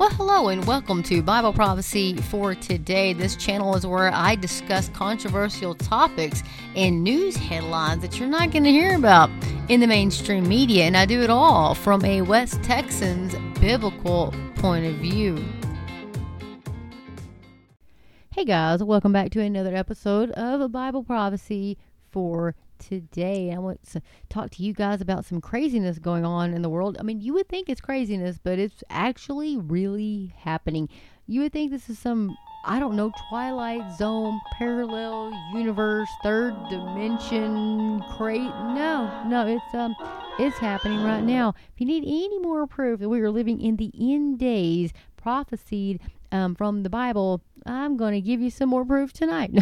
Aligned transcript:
Well, 0.00 0.08
hello 0.12 0.48
and 0.48 0.64
welcome 0.64 1.02
to 1.02 1.22
Bible 1.22 1.52
Prophecy 1.52 2.16
for 2.16 2.54
today. 2.54 3.12
This 3.12 3.36
channel 3.36 3.76
is 3.76 3.86
where 3.86 4.10
I 4.10 4.34
discuss 4.34 4.88
controversial 4.88 5.74
topics 5.74 6.42
and 6.74 7.04
news 7.04 7.36
headlines 7.36 8.00
that 8.00 8.18
you're 8.18 8.26
not 8.26 8.50
going 8.50 8.64
to 8.64 8.70
hear 8.70 8.96
about 8.96 9.28
in 9.68 9.80
the 9.80 9.86
mainstream 9.86 10.48
media, 10.48 10.84
and 10.84 10.96
I 10.96 11.04
do 11.04 11.20
it 11.20 11.28
all 11.28 11.74
from 11.74 12.02
a 12.02 12.22
West 12.22 12.62
Texan's 12.62 13.34
biblical 13.60 14.34
point 14.54 14.86
of 14.86 14.94
view. 14.94 15.44
Hey 18.30 18.46
guys, 18.46 18.82
welcome 18.82 19.12
back 19.12 19.32
to 19.32 19.42
another 19.42 19.76
episode 19.76 20.30
of 20.30 20.72
Bible 20.72 21.04
Prophecy 21.04 21.76
for 22.08 22.54
today. 22.80 23.52
I 23.52 23.58
want 23.58 23.82
to 23.92 24.02
talk 24.28 24.50
to 24.52 24.62
you 24.62 24.72
guys 24.72 25.00
about 25.00 25.24
some 25.24 25.40
craziness 25.40 25.98
going 25.98 26.24
on 26.24 26.52
in 26.52 26.62
the 26.62 26.68
world. 26.68 26.96
I 26.98 27.02
mean, 27.02 27.20
you 27.20 27.34
would 27.34 27.48
think 27.48 27.68
it's 27.68 27.80
craziness, 27.80 28.38
but 28.42 28.58
it's 28.58 28.82
actually 28.90 29.56
really 29.56 30.34
happening. 30.36 30.88
You 31.26 31.42
would 31.42 31.52
think 31.52 31.70
this 31.70 31.88
is 31.88 31.98
some 31.98 32.36
I 32.62 32.78
don't 32.78 32.94
know, 32.94 33.10
Twilight 33.30 33.96
Zone, 33.96 34.38
parallel 34.58 35.32
universe, 35.54 36.10
third 36.22 36.54
dimension, 36.68 38.02
crate. 38.16 38.40
No, 38.40 39.24
no, 39.26 39.46
it's 39.46 39.74
um, 39.74 39.96
it's 40.38 40.58
happening 40.58 41.02
right 41.02 41.22
now. 41.22 41.54
If 41.74 41.80
you 41.80 41.86
need 41.86 42.04
any 42.04 42.38
more 42.38 42.66
proof 42.66 43.00
that 43.00 43.08
we 43.08 43.20
are 43.20 43.30
living 43.30 43.60
in 43.60 43.76
the 43.76 43.90
end 43.98 44.38
days, 44.38 44.92
prophesied 45.16 46.00
um, 46.32 46.54
from 46.54 46.82
the 46.82 46.90
Bible, 46.90 47.42
I'm 47.64 47.96
going 47.96 48.12
to 48.12 48.20
give 48.20 48.40
you 48.40 48.50
some 48.50 48.68
more 48.68 48.84
proof 48.84 49.12
tonight. 49.12 49.52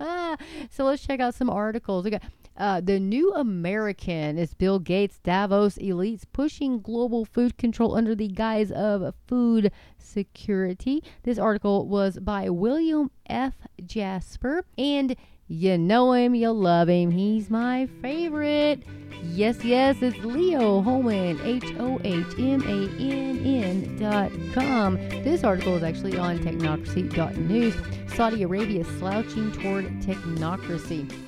so 0.70 0.84
let's 0.84 1.04
check 1.04 1.18
out 1.18 1.34
some 1.34 1.50
articles. 1.50 2.04
We 2.04 2.10
got 2.10 2.22
uh, 2.58 2.80
the 2.80 2.98
New 2.98 3.32
American 3.34 4.36
is 4.36 4.52
Bill 4.52 4.78
Gates' 4.78 5.20
Davos 5.20 5.76
elites 5.76 6.24
pushing 6.32 6.80
global 6.80 7.24
food 7.24 7.56
control 7.56 7.94
under 7.94 8.14
the 8.14 8.28
guise 8.28 8.72
of 8.72 9.14
food 9.26 9.70
security. 9.96 11.02
This 11.22 11.38
article 11.38 11.86
was 11.86 12.18
by 12.18 12.50
William 12.50 13.10
F. 13.26 13.54
Jasper, 13.86 14.64
and 14.76 15.14
you 15.46 15.78
know 15.78 16.12
him, 16.12 16.34
you 16.34 16.50
love 16.50 16.88
him. 16.88 17.12
He's 17.12 17.48
my 17.48 17.88
favorite. 18.02 18.82
Yes, 19.22 19.64
yes, 19.64 19.96
it's 20.02 20.18
Leo 20.18 20.82
Hohmann, 20.82 21.40
H 21.42 21.74
O 21.78 22.00
H 22.04 22.26
M 22.38 22.62
A 22.62 22.88
N 23.00 23.38
N 23.46 23.96
dot 23.98 24.30
com. 24.52 24.96
This 25.22 25.44
article 25.44 25.76
is 25.76 25.82
actually 25.82 26.18
on 26.18 26.38
technocracy.news. 26.38 27.74
Saudi 28.14 28.42
Arabia 28.42 28.84
slouching 28.98 29.52
toward 29.52 29.86
technocracy. 30.02 31.27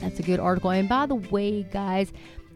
That's 0.00 0.18
a 0.18 0.22
good 0.22 0.40
article. 0.40 0.70
And 0.70 0.88
by 0.88 1.06
the 1.06 1.14
way, 1.14 1.62
guys, 1.62 2.12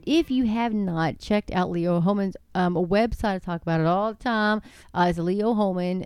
if 0.06 0.30
you 0.30 0.46
have 0.46 0.72
not 0.74 1.18
checked 1.18 1.50
out 1.52 1.70
Leo 1.70 2.00
Hohmann's 2.00 2.36
um, 2.54 2.74
website, 2.74 3.36
I 3.36 3.38
talk 3.38 3.62
about 3.62 3.80
it 3.80 3.86
all 3.86 4.12
the 4.12 4.22
time. 4.22 4.62
Uh, 4.92 5.06
it's 5.08 5.18
Leo 5.18 5.54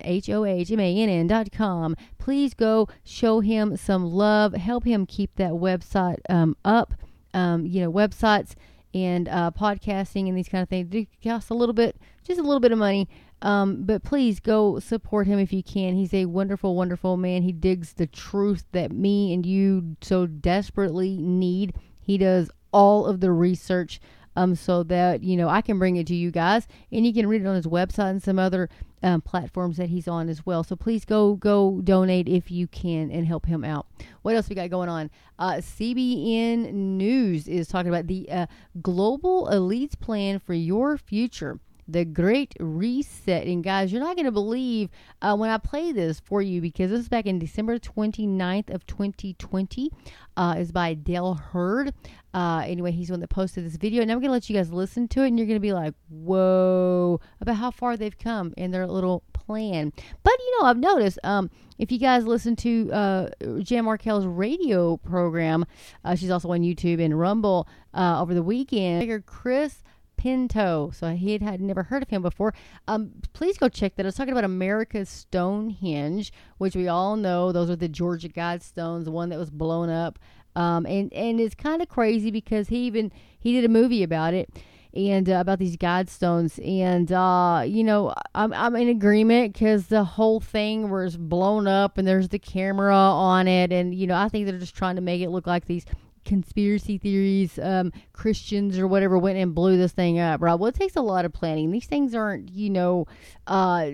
H 0.03 0.31
O 0.31 0.45
H 0.45 0.71
M 0.71 0.81
A 0.81 1.03
N 1.03 1.09
N 1.09 1.27
dot 1.27 1.51
com. 1.53 1.97
Please 2.19 2.55
go 2.55 2.89
show 3.05 3.41
him 3.41 3.77
some 3.77 4.05
love. 4.05 4.55
Help 4.55 4.85
him 4.85 5.07
keep 5.07 5.35
that 5.37 5.53
website 5.53 6.19
um, 6.29 6.57
up. 6.65 6.95
Um, 7.35 7.67
you 7.67 7.81
know, 7.81 7.93
websites 7.93 8.55
and 8.95 9.29
uh, 9.29 9.51
podcasting 9.51 10.29
and 10.29 10.37
these 10.37 10.49
kind 10.49 10.63
of 10.63 10.69
things 10.69 10.89
do 10.89 11.07
cost 11.23 11.51
a 11.51 11.55
little 11.55 11.75
bit, 11.75 11.97
just 12.25 12.41
a 12.41 12.43
little 12.43 12.61
bit 12.61 12.73
of 12.73 12.79
money. 12.79 13.09
Um, 13.41 13.83
but 13.85 14.03
please 14.03 14.41
go 14.41 14.79
support 14.81 15.27
him 15.27 15.39
if 15.39 15.53
you 15.53 15.63
can. 15.63 15.95
He's 15.95 16.15
a 16.15 16.27
wonderful, 16.27 16.75
wonderful 16.75 17.17
man. 17.17 17.43
He 17.43 17.53
digs 17.53 17.93
the 17.93 18.07
truth 18.07 18.65
that 18.73 18.91
me 18.91 19.33
and 19.33 19.47
you 19.47 19.97
so 20.01 20.27
desperately 20.27 21.19
need. 21.19 21.75
He 22.01 22.19
does 22.19 22.51
all 22.73 23.07
of 23.07 23.21
the 23.21 23.31
research 23.31 24.01
um, 24.39 24.55
so 24.55 24.83
that 24.85 25.23
you 25.23 25.37
know 25.37 25.49
I 25.49 25.63
can 25.63 25.79
bring 25.79 25.97
it 25.97 26.07
to 26.09 26.15
you 26.15 26.31
guys, 26.31 26.69
and 26.93 27.05
you 27.05 27.13
can 27.13 27.27
read 27.27 27.43
it 27.43 27.47
on 27.47 27.57
his 27.57 27.67
website 27.67 28.11
and 28.11 28.23
some 28.23 28.39
other 28.39 28.69
um, 29.03 29.21
platforms 29.21 29.77
that 29.79 29.89
he's 29.89 30.07
on 30.07 30.29
as 30.29 30.47
well. 30.47 30.63
So 30.63 30.77
please 30.77 31.05
go 31.05 31.35
go 31.35 31.81
donate 31.83 32.29
if 32.29 32.51
you 32.51 32.69
can 32.69 33.11
and 33.11 33.27
help 33.27 33.47
him 33.47 33.65
out. 33.65 33.87
What 34.23 34.37
else 34.37 34.49
we 34.49 34.55
got 34.55 34.71
going 34.71 34.89
on? 34.89 35.11
Uh, 35.39 35.55
CBN 35.55 36.73
News 36.73 37.49
is 37.49 37.69
talking 37.69 37.89
about 37.89 38.07
the 38.07 38.31
uh, 38.31 38.47
global 38.81 39.49
elites 39.51 39.99
plan 39.99 40.39
for 40.39 40.55
your 40.55 40.97
future 40.97 41.59
the 41.89 42.05
Great 42.05 42.55
Reset. 42.61 43.47
And 43.47 43.65
guys, 43.65 43.91
you're 43.91 44.03
not 44.03 44.15
going 44.15 44.27
to 44.27 44.33
believe 44.33 44.91
uh, 45.23 45.35
when 45.35 45.51
I 45.51 45.59
play 45.59 45.91
this 45.91 46.21
for 46.21 46.43
you 46.43 46.61
because 46.61 46.91
this 46.91 47.01
is 47.01 47.09
back 47.09 47.27
in 47.27 47.39
December 47.39 47.79
29th 47.79 48.71
of 48.73 48.87
2020. 48.87 49.91
Uh, 50.37 50.55
is 50.57 50.71
by 50.71 50.95
Dale 50.95 51.35
Hurd. 51.35 51.93
Uh, 52.33 52.63
anyway, 52.65 52.93
he's 52.93 53.09
the 53.09 53.15
one 53.15 53.21
that 53.21 53.29
posted 53.29 53.67
this 53.67 53.75
video, 53.75 54.03
and 54.03 54.13
I'm 54.13 54.19
going 54.19 54.29
to 54.29 54.33
let 54.33 54.49
you 54.49 54.55
guys 54.55 54.73
listen 54.73 55.09
to 55.09 55.25
it, 55.25 55.29
and 55.29 55.37
you're 55.37 55.49
going 55.49 55.57
to 55.57 55.61
be 55.61 55.73
like, 55.73 55.95
"Whoa!" 56.09 57.19
about 57.41 57.57
how 57.57 57.73
far 57.73 57.97
they've 57.97 58.17
come 58.17 58.55
in 58.57 58.71
their 58.71 58.87
little 58.87 59.25
plan. 59.33 59.93
But 60.23 60.35
you 60.39 60.59
know, 60.59 60.67
I've 60.67 60.77
noticed 60.77 61.19
um, 61.25 61.51
if 61.79 61.91
you 61.91 61.99
guys 61.99 62.25
listen 62.25 62.55
to 62.57 62.93
uh, 62.93 63.29
Jan 63.63 63.85
Markell's 63.85 64.27
radio 64.27 64.99
program, 64.99 65.65
uh, 66.05 66.15
she's 66.15 66.31
also 66.31 66.51
on 66.53 66.61
YouTube 66.61 67.03
and 67.03 67.19
Rumble 67.19 67.67
uh, 67.95 68.21
over 68.21 68.33
the 68.33 68.43
weekend. 68.43 69.27
Chris 69.27 69.83
Pinto. 70.19 70.91
So 70.93 71.15
he 71.15 71.39
had, 71.39 71.61
never 71.61 71.85
heard 71.85 72.03
of 72.03 72.11
him 72.11 72.21
before. 72.21 72.53
Um, 72.87 73.13
please 73.33 73.57
go 73.57 73.71
check 73.71 73.97
that. 73.97 74.05
I 74.05 74.09
was 74.09 74.17
talking 74.17 74.33
about 74.33 74.45
America's 74.45 75.09
Stonehenge, 75.09 76.33
which 76.59 76.77
we 76.77 76.89
all 76.89 77.17
know 77.17 77.53
those 77.53 77.71
are 77.71 77.77
the 77.77 77.89
Georgia 77.89 78.29
Guidestones, 78.29 79.05
the 79.05 79.11
one 79.11 79.31
that 79.31 79.39
was 79.39 79.51
blown 79.51 79.89
up. 79.89 80.19
Um, 80.57 80.87
and 80.87 81.13
and 81.13 81.41
it's 81.41 81.55
kind 81.55 81.81
of 81.81 81.89
crazy 81.89 82.31
because 82.31 82.69
he 82.69 82.79
even 82.79 83.13
he 83.39 83.53
did 83.53 83.65
a 83.65 83.69
movie 83.69 84.03
about 84.03 84.35
it 84.35 84.51
and 84.95 85.29
uh, 85.29 85.35
about 85.35 85.59
these 85.59 85.77
guidestones 85.77 86.59
And 86.67 87.13
uh, 87.13 87.63
you 87.65 87.85
know, 87.85 88.15
I'm 88.35 88.53
I'm 88.53 88.75
in 88.77 88.89
agreement 88.89 89.53
because 89.53 89.87
the 89.87 90.05
whole 90.05 90.41
thing 90.41 90.91
was 90.91 91.17
blown 91.17 91.69
up 91.69 91.99
and 91.99 92.09
there's 92.09 92.29
the 92.29 92.39
camera 92.39 92.97
on 92.97 93.47
it, 93.47 93.73
and 93.73 93.95
you 93.95 94.07
know, 94.07 94.17
I 94.17 94.29
think 94.29 94.47
they're 94.47 94.59
just 94.59 94.75
trying 94.75 94.97
to 94.97 95.03
make 95.03 95.21
it 95.21 95.31
look 95.31 95.47
like 95.47 95.67
these 95.67 95.87
conspiracy 96.29 96.99
theories, 96.99 97.59
um, 97.59 97.91
Christians 98.13 98.79
or 98.79 98.87
whatever 98.87 99.19
went 99.19 99.39
and 99.39 99.55
blew 99.55 99.77
this 99.77 99.93
thing 99.93 100.21
up, 100.21 100.41
right? 100.41 100.55
Well, 100.55 100.69
it 100.69 100.75
takes 100.75 100.95
a 100.95 101.01
lot 101.01 101.25
of 101.25 101.33
planning. 101.33 101.71
These 101.73 101.87
things 101.87 102.15
aren't, 102.15 102.51
you 102.51 102.71
know, 102.71 103.07
uh, 103.47 103.91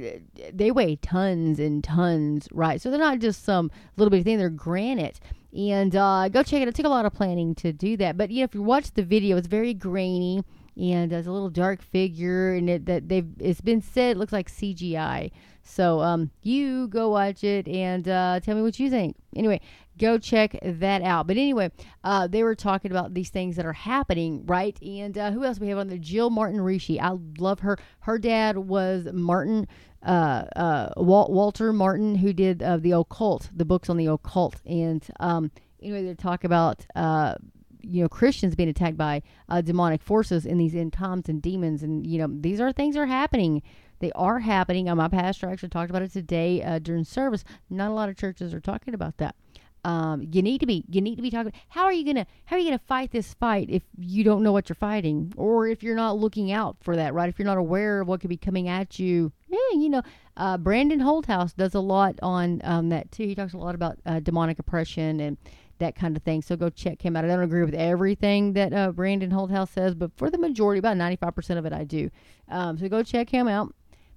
they 0.52 0.70
weigh 0.70 0.96
tons 0.96 1.58
and 1.58 1.82
tons, 1.82 2.48
right? 2.52 2.80
So 2.80 2.90
they're 2.90 2.98
not 2.98 3.20
just 3.20 3.44
some 3.44 3.70
little 3.96 4.10
bitty 4.10 4.24
thing, 4.24 4.38
they're 4.38 4.50
granite. 4.50 5.20
And 5.56 5.94
uh, 5.94 6.28
go 6.28 6.42
check 6.42 6.60
it. 6.60 6.68
It 6.68 6.74
took 6.74 6.84
a 6.84 6.90
lot 6.90 7.06
of 7.06 7.14
planning 7.14 7.54
to 7.56 7.72
do 7.72 7.96
that. 7.98 8.18
But, 8.18 8.32
you 8.32 8.40
know, 8.40 8.44
if 8.44 8.54
you 8.54 8.62
watch 8.62 8.92
the 8.92 9.04
video, 9.04 9.36
it's 9.36 9.46
very 9.46 9.72
grainy 9.72 10.42
and 10.76 11.10
there's 11.10 11.26
a 11.26 11.32
little 11.32 11.50
dark 11.50 11.82
figure 11.82 12.54
and 12.54 12.68
it 12.68 12.86
that 12.86 13.08
they've 13.08 13.28
it's 13.38 13.60
been 13.60 13.80
said 13.80 14.16
it 14.16 14.18
looks 14.18 14.32
like 14.32 14.50
CGI. 14.50 15.30
So 15.62 16.00
um 16.00 16.30
you 16.42 16.88
go 16.88 17.10
watch 17.10 17.44
it 17.44 17.68
and 17.68 18.08
uh, 18.08 18.40
tell 18.40 18.56
me 18.56 18.62
what 18.62 18.78
you 18.78 18.90
think. 18.90 19.16
Anyway, 19.36 19.60
go 19.98 20.18
check 20.18 20.58
that 20.62 21.02
out. 21.02 21.26
But 21.26 21.36
anyway, 21.36 21.70
uh, 22.02 22.26
they 22.26 22.42
were 22.42 22.54
talking 22.54 22.90
about 22.90 23.14
these 23.14 23.30
things 23.30 23.56
that 23.56 23.66
are 23.66 23.72
happening, 23.72 24.44
right? 24.46 24.80
And 24.82 25.16
uh, 25.16 25.30
who 25.30 25.44
else 25.44 25.58
we 25.58 25.68
have 25.68 25.78
on 25.78 25.88
there? 25.88 25.98
Jill 25.98 26.30
Martin 26.30 26.60
Rische. 26.60 27.00
I 27.00 27.16
love 27.38 27.60
her. 27.60 27.78
Her 28.00 28.18
dad 28.18 28.58
was 28.58 29.08
Martin. 29.12 29.66
Uh, 30.02 30.44
uh, 30.54 30.92
Walt, 30.98 31.30
Walter 31.30 31.72
Martin, 31.72 32.16
who 32.16 32.34
did 32.34 32.62
uh, 32.62 32.76
the 32.76 32.92
occult, 32.92 33.48
the 33.56 33.64
books 33.64 33.88
on 33.88 33.96
the 33.96 34.04
occult, 34.04 34.60
and 34.66 35.02
um, 35.18 35.50
anyway, 35.82 36.04
they 36.04 36.12
talk 36.12 36.44
about 36.44 36.84
uh, 36.94 37.36
you 37.80 38.02
know 38.02 38.08
Christians 38.10 38.54
being 38.54 38.68
attacked 38.68 38.98
by 38.98 39.22
demonic 39.62 40.02
forces 40.02 40.44
in 40.44 40.58
these 40.58 40.74
end 40.74 40.92
times 40.92 41.30
and 41.30 41.40
demons, 41.40 41.82
and 41.82 42.06
you 42.06 42.18
know 42.18 42.28
these 42.30 42.60
are 42.60 42.70
things 42.70 42.98
are 42.98 43.06
happening. 43.06 43.62
They 44.00 44.12
are 44.12 44.40
happening. 44.40 44.88
Uh, 44.90 44.94
my 44.94 45.08
pastor 45.08 45.48
actually 45.48 45.70
talked 45.70 45.88
about 45.88 46.02
it 46.02 46.12
today 46.12 46.62
uh, 46.62 46.78
during 46.78 47.04
service. 47.04 47.42
Not 47.70 47.90
a 47.90 47.94
lot 47.94 48.10
of 48.10 48.16
churches 48.18 48.52
are 48.52 48.60
talking 48.60 48.92
about 48.92 49.16
that. 49.16 49.34
Um, 49.84 50.26
you 50.32 50.40
need 50.40 50.60
to 50.60 50.66
be 50.66 50.84
you 50.88 51.02
need 51.02 51.16
to 51.16 51.22
be 51.22 51.30
talking 51.30 51.52
how 51.68 51.84
are 51.84 51.92
you 51.92 52.06
gonna 52.06 52.26
how 52.46 52.56
are 52.56 52.58
you 52.58 52.64
gonna 52.64 52.78
fight 52.78 53.10
this 53.10 53.34
fight 53.34 53.68
if 53.68 53.82
you 53.98 54.24
don't 54.24 54.42
know 54.42 54.50
what 54.50 54.68
you're 54.68 54.74
fighting 54.74 55.32
or 55.36 55.68
if 55.68 55.82
you're 55.82 55.94
not 55.94 56.18
looking 56.18 56.50
out 56.52 56.76
for 56.80 56.96
that 56.96 57.12
right? 57.12 57.28
If 57.28 57.38
you're 57.38 57.44
not 57.46 57.58
aware 57.58 58.00
of 58.00 58.08
what 58.08 58.20
could 58.20 58.30
be 58.30 58.38
coming 58.38 58.68
at 58.68 58.98
you. 58.98 59.32
Yeah 59.48 59.58
you 59.74 59.90
know 59.90 60.02
uh, 60.36 60.56
brandon 60.56 61.00
holthouse 61.00 61.54
does 61.54 61.74
a 61.74 61.80
lot 61.80 62.18
on 62.22 62.60
um, 62.64 62.88
that 62.88 63.12
too. 63.12 63.24
He 63.24 63.34
talks 63.34 63.52
a 63.52 63.58
lot 63.58 63.74
about 63.74 63.98
uh, 64.06 64.20
demonic 64.20 64.58
oppression 64.58 65.20
and 65.20 65.36
that 65.78 65.96
kind 65.96 66.16
of 66.16 66.22
thing. 66.22 66.40
So 66.40 66.56
go 66.56 66.70
check 66.70 67.02
him 67.02 67.16
out. 67.16 67.24
I 67.24 67.28
don't 67.28 67.42
agree 67.42 67.64
with 67.64 67.74
everything 67.74 68.54
that 68.54 68.72
uh, 68.72 68.90
brandon 68.92 69.30
holthouse 69.30 69.70
says 69.70 69.94
but 69.94 70.12
for 70.16 70.30
the 70.30 70.38
majority 70.38 70.78
about 70.78 70.96
95% 70.96 71.58
of 71.58 71.66
it 71.66 71.74
i 71.74 71.84
do. 71.84 72.10
Um, 72.48 72.78
so 72.78 72.88
go 72.88 73.02
check 73.02 73.28
him 73.28 73.48
out 73.48 73.74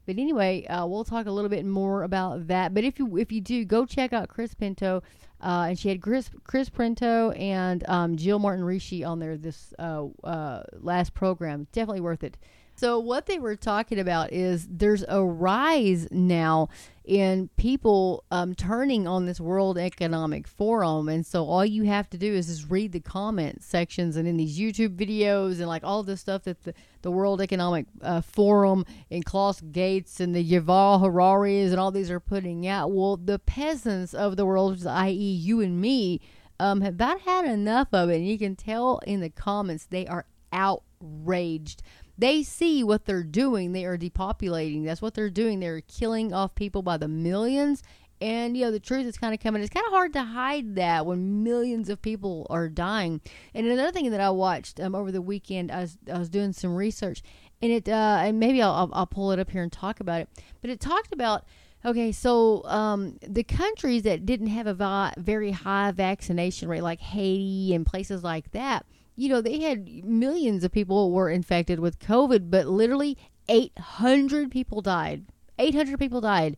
but 0.08 0.18
anyway, 0.18 0.66
uh, 0.66 0.88
we'll 0.88 1.04
talk 1.04 1.28
a 1.28 1.32
little 1.32 1.50
bit 1.50 1.66
more 1.66 2.02
about 2.04 2.48
that. 2.48 2.74
But 2.74 2.84
if 2.86 2.98
you 2.98 3.18
if 3.18 3.32
you 3.32 3.42
do, 3.42 3.66
go 3.66 3.86
check 3.86 4.14
out 4.14 4.30
Chris 4.30 4.56
Pinto. 4.56 5.04
Uh, 5.40 5.68
and 5.70 5.78
she 5.78 5.90
had 5.90 6.02
Chris 6.02 6.32
Chris 6.46 6.70
Pinto 6.70 7.30
and 7.32 7.88
um, 7.88 8.16
Jill 8.18 8.40
Martin 8.40 8.66
Rische 8.66 9.08
on 9.08 9.20
there 9.20 9.38
this 9.38 9.74
uh, 9.78 10.06
uh, 10.24 10.64
last 10.80 11.14
program. 11.14 11.68
Definitely 11.74 12.02
worth 12.02 12.24
it. 12.24 12.38
So 12.76 13.00
what 13.00 13.26
they 13.26 13.40
were 13.40 13.56
talking 13.56 14.00
about 14.00 14.32
is 14.32 14.68
there's 14.70 15.04
a 15.08 15.24
rise 15.24 16.08
now 16.12 16.70
and 17.08 17.56
people 17.56 18.26
um, 18.32 18.54
turning 18.54 19.08
on 19.08 19.26
this 19.26 19.40
World 19.40 19.78
Economic 19.78 20.48
Forum. 20.48 21.08
And 21.08 21.26
so 21.26 21.46
all 21.46 21.66
you 21.66 21.84
have 21.84 22.10
to 22.10 22.18
do 22.18 22.34
is 22.34 22.48
just 22.48 22.70
read 22.70 22.92
the 22.92 23.00
comment 23.00 23.64
sections 23.64 24.18
and 24.18 24.28
in 24.28 24.36
these 24.36 24.60
YouTube 24.60 24.98
videos 24.98 25.60
and 25.60 25.68
like 25.68 25.84
all 25.84 26.04
this 26.04 26.20
stuff 26.20 26.44
that 26.44 26.64
the, 26.64 26.74
the 27.04 27.12
World 27.12 27.40
Economic 27.40 27.86
uh, 28.02 28.22
Forum 28.22 28.86
and 29.10 29.24
Klaus 29.24 29.62
Gates 29.62 30.20
and 30.20 30.36
the 30.36 30.44
Yuval 30.44 31.02
Hararis 31.02 31.70
and 31.70 31.80
all 31.80 31.92
these 31.92 32.12
are 32.12 32.20
putting 32.20 32.68
out. 32.68 32.92
Well, 32.92 33.16
the 33.16 33.40
peasants 33.40 34.14
of 34.14 34.36
the 34.36 34.46
world, 34.46 34.86
i.e., 34.86 35.14
you 35.14 35.62
and 35.62 35.80
me, 35.80 36.20
um, 36.60 36.82
have 36.82 36.96
about 36.96 37.22
had 37.22 37.46
enough 37.46 37.88
of 37.94 38.10
it. 38.10 38.18
And 38.18 38.28
you 38.28 38.38
can 38.38 38.56
tell 38.56 39.00
in 39.08 39.22
the 39.22 39.30
comments 39.30 39.86
they 39.86 40.08
are 40.08 40.26
outraged 40.52 41.84
they 42.18 42.44
see 42.44 42.84
what 42.84 43.06
they're 43.06 43.24
doing. 43.24 43.72
They 43.72 43.86
are 43.86 43.98
depopulating. 43.98 44.86
That's 44.86 45.02
what 45.02 45.14
they're 45.14 45.30
doing. 45.30 45.60
They're 45.60 45.82
killing 45.82 46.34
off 46.34 46.56
people 46.56 46.82
by 46.82 46.98
the 46.98 47.08
millions. 47.08 47.84
And 48.20 48.58
you 48.58 48.66
know 48.66 48.72
the 48.72 48.80
truth 48.80 49.06
is 49.06 49.18
kind 49.18 49.36
of 49.36 49.40
coming. 49.40 49.62
It's 49.62 49.72
kind 49.72 49.86
of 49.86 49.94
hard 49.94 50.14
to 50.14 50.24
hide 50.24 50.74
that 50.76 51.06
when 51.06 51.44
millions 51.44 51.88
of 51.88 52.02
people 52.02 52.48
are 52.50 52.68
dying. 52.68 53.22
And 53.54 53.68
another 53.68 53.92
thing 53.92 54.10
that 54.10 54.20
I 54.20 54.32
watched 54.32 54.80
um, 54.80 54.96
over 54.96 55.12
the 55.12 55.22
weekend, 55.22 55.72
I 55.72 55.82
was 55.82 55.98
I 56.12 56.18
was 56.18 56.28
doing 56.28 56.52
some 56.52 56.76
research, 56.76 57.22
and 57.62 57.72
it 57.72 57.88
uh, 57.88 58.18
and 58.22 58.40
maybe 58.40 58.60
I'll, 58.60 58.90
I'll, 58.92 59.06
pull 59.06 59.32
it 59.34 59.40
up 59.40 59.52
here 59.52 59.62
and 59.62 59.72
talk 59.72 60.00
about 60.00 60.22
it. 60.22 60.30
But 60.62 60.72
it 60.72 60.80
talked 60.80 61.14
about 61.14 61.46
Okay, 61.86 62.12
so 62.12 62.64
um, 62.66 63.18
the 63.22 63.44
countries 63.44 64.04
that 64.04 64.26
didn't 64.26 64.48
have 64.48 64.68
a 64.68 64.74
vi- 64.74 65.14
very 65.18 65.52
high 65.52 65.92
vaccination 65.92 66.68
rate, 66.68 66.82
like 66.82 67.00
Haiti 67.00 67.74
and 67.76 67.86
places 67.86 68.24
like 68.24 68.52
that, 68.52 68.86
you 69.18 69.30
know, 69.30 69.42
they 69.42 69.60
had 69.60 70.06
millions 70.06 70.64
of 70.64 70.72
people 70.72 71.12
were 71.12 71.30
infected 71.30 71.80
with 71.80 72.00
COVID, 72.00 72.52
but 72.52 72.68
literally 72.68 73.18
800 73.50 74.52
people 74.52 74.82
died. 74.82 75.26
800 75.58 76.00
people 76.00 76.22
died. 76.22 76.56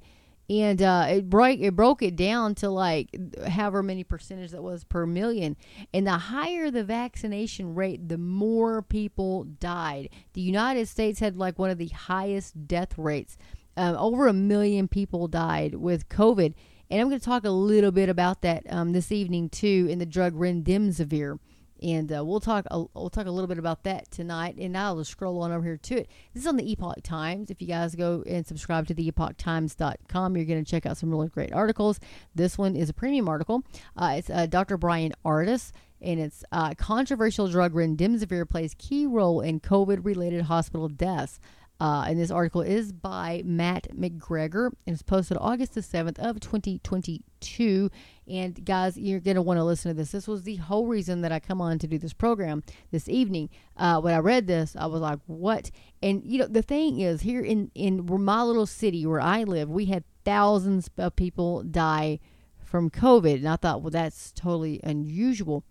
And 0.49 0.81
uh, 0.81 1.05
it 1.07 1.29
broke 1.29 1.59
it 1.59 1.75
broke 1.75 2.01
it 2.01 2.15
down 2.15 2.55
to 2.55 2.69
like 2.69 3.15
however 3.47 3.83
many 3.83 4.03
percentage 4.03 4.51
that 4.51 4.63
was 4.63 4.83
per 4.83 5.05
million. 5.05 5.55
And 5.93 6.05
the 6.05 6.17
higher 6.17 6.69
the 6.69 6.83
vaccination 6.83 7.75
rate, 7.75 8.09
the 8.09 8.17
more 8.17 8.81
people 8.81 9.43
died. 9.43 10.09
The 10.33 10.41
United 10.41 10.87
States 10.87 11.19
had 11.19 11.37
like 11.37 11.59
one 11.59 11.69
of 11.69 11.77
the 11.77 11.89
highest 11.89 12.67
death 12.67 12.97
rates. 12.97 13.37
Um, 13.77 13.95
over 13.95 14.27
a 14.27 14.33
million 14.33 14.87
people 14.87 15.27
died 15.27 15.75
with 15.75 16.09
COVID. 16.09 16.55
And 16.89 16.99
I'm 16.99 17.07
going 17.07 17.19
to 17.19 17.25
talk 17.25 17.45
a 17.45 17.51
little 17.51 17.91
bit 17.91 18.09
about 18.09 18.41
that 18.41 18.63
um, 18.69 18.91
this 18.91 19.11
evening 19.11 19.49
too 19.49 19.87
in 19.89 19.99
the 19.99 20.05
drug 20.05 20.33
remdesivir 20.33 21.37
and 21.81 22.11
uh, 22.11 22.23
we'll 22.23 22.39
talk 22.39 22.65
a, 22.71 22.83
we'll 22.93 23.09
talk 23.09 23.27
a 23.27 23.31
little 23.31 23.47
bit 23.47 23.57
about 23.57 23.83
that 23.83 24.09
tonight. 24.11 24.55
And 24.57 24.77
i'll 24.77 24.97
just 24.97 25.11
scroll 25.11 25.41
on 25.41 25.51
over 25.51 25.63
here 25.63 25.77
to 25.77 25.99
it. 25.99 26.09
This 26.33 26.43
is 26.43 26.47
on 26.47 26.57
the 26.57 26.71
epoch 26.71 27.03
times. 27.03 27.49
If 27.49 27.61
you 27.61 27.67
guys 27.67 27.95
go 27.95 28.23
and 28.27 28.45
subscribe 28.45 28.87
to 28.87 28.93
the 28.93 29.11
epochtimes.com 29.11 30.35
you're 30.35 30.45
going 30.45 30.63
to 30.63 30.69
check 30.69 30.85
out 30.85 30.97
some 30.97 31.09
really 31.09 31.27
great 31.29 31.53
articles. 31.53 31.99
This 32.35 32.57
one 32.57 32.75
is 32.75 32.89
a 32.89 32.93
premium 32.93 33.27
article. 33.27 33.63
Uh, 33.95 34.15
it's 34.17 34.29
uh, 34.29 34.45
dr 34.45 34.77
Bryan 34.77 35.13
Ardis 35.25 35.71
and 36.01 36.19
it's 36.19 36.43
uh, 36.51 36.73
controversial 36.75 37.47
drug 37.47 37.73
remdesivir 37.73 38.49
plays 38.49 38.73
key 38.77 39.05
role 39.05 39.41
in 39.41 39.59
covid 39.59 40.05
related 40.05 40.43
hospital 40.43 40.87
deaths 40.87 41.39
uh, 41.79 42.03
and 42.07 42.19
this 42.19 42.31
article 42.31 42.61
is 42.61 42.91
by 42.91 43.41
Matt 43.45 43.87
McGregor 43.95 44.71
and 44.85 44.93
it's 44.93 45.01
posted 45.01 45.37
August 45.39 45.75
the 45.75 45.81
7th 45.81 46.19
of 46.19 46.39
2022. 46.41 47.89
And 48.27 48.65
guys, 48.65 48.97
you're 48.97 49.21
going 49.21 49.35
to 49.35 49.41
want 49.41 49.59
to 49.59 49.63
listen 49.63 49.89
to 49.89 49.95
this. 49.95 50.11
This 50.11 50.27
was 50.27 50.43
the 50.43 50.57
whole 50.57 50.87
reason 50.87 51.21
that 51.21 51.31
I 51.31 51.39
come 51.39 51.61
on 51.61 51.79
to 51.79 51.87
do 51.87 51.97
this 51.97 52.11
program 52.11 52.63
this 52.91 53.07
evening. 53.07 53.49
Uh, 53.77 54.01
when 54.01 54.13
I 54.13 54.17
read 54.17 54.45
this, 54.45 54.75
I 54.77 54.87
was 54.87 54.99
like, 54.99 55.19
what? 55.25 55.71
And, 56.03 56.21
you 56.25 56.39
know, 56.39 56.47
the 56.47 56.61
thing 56.61 56.99
is, 56.99 57.21
here 57.21 57.41
in, 57.41 57.71
in 57.75 58.05
my 58.05 58.43
little 58.43 58.65
city 58.65 59.05
where 59.05 59.21
I 59.21 59.43
live, 59.43 59.69
we 59.69 59.85
had 59.85 60.03
thousands 60.25 60.89
of 60.97 61.15
people 61.15 61.63
die 61.63 62.19
from 62.61 62.89
COVID. 62.89 63.35
And 63.35 63.47
I 63.47 63.55
thought, 63.55 63.81
well, 63.81 63.91
that's 63.91 64.33
totally 64.33 64.81
unusual. 64.83 65.63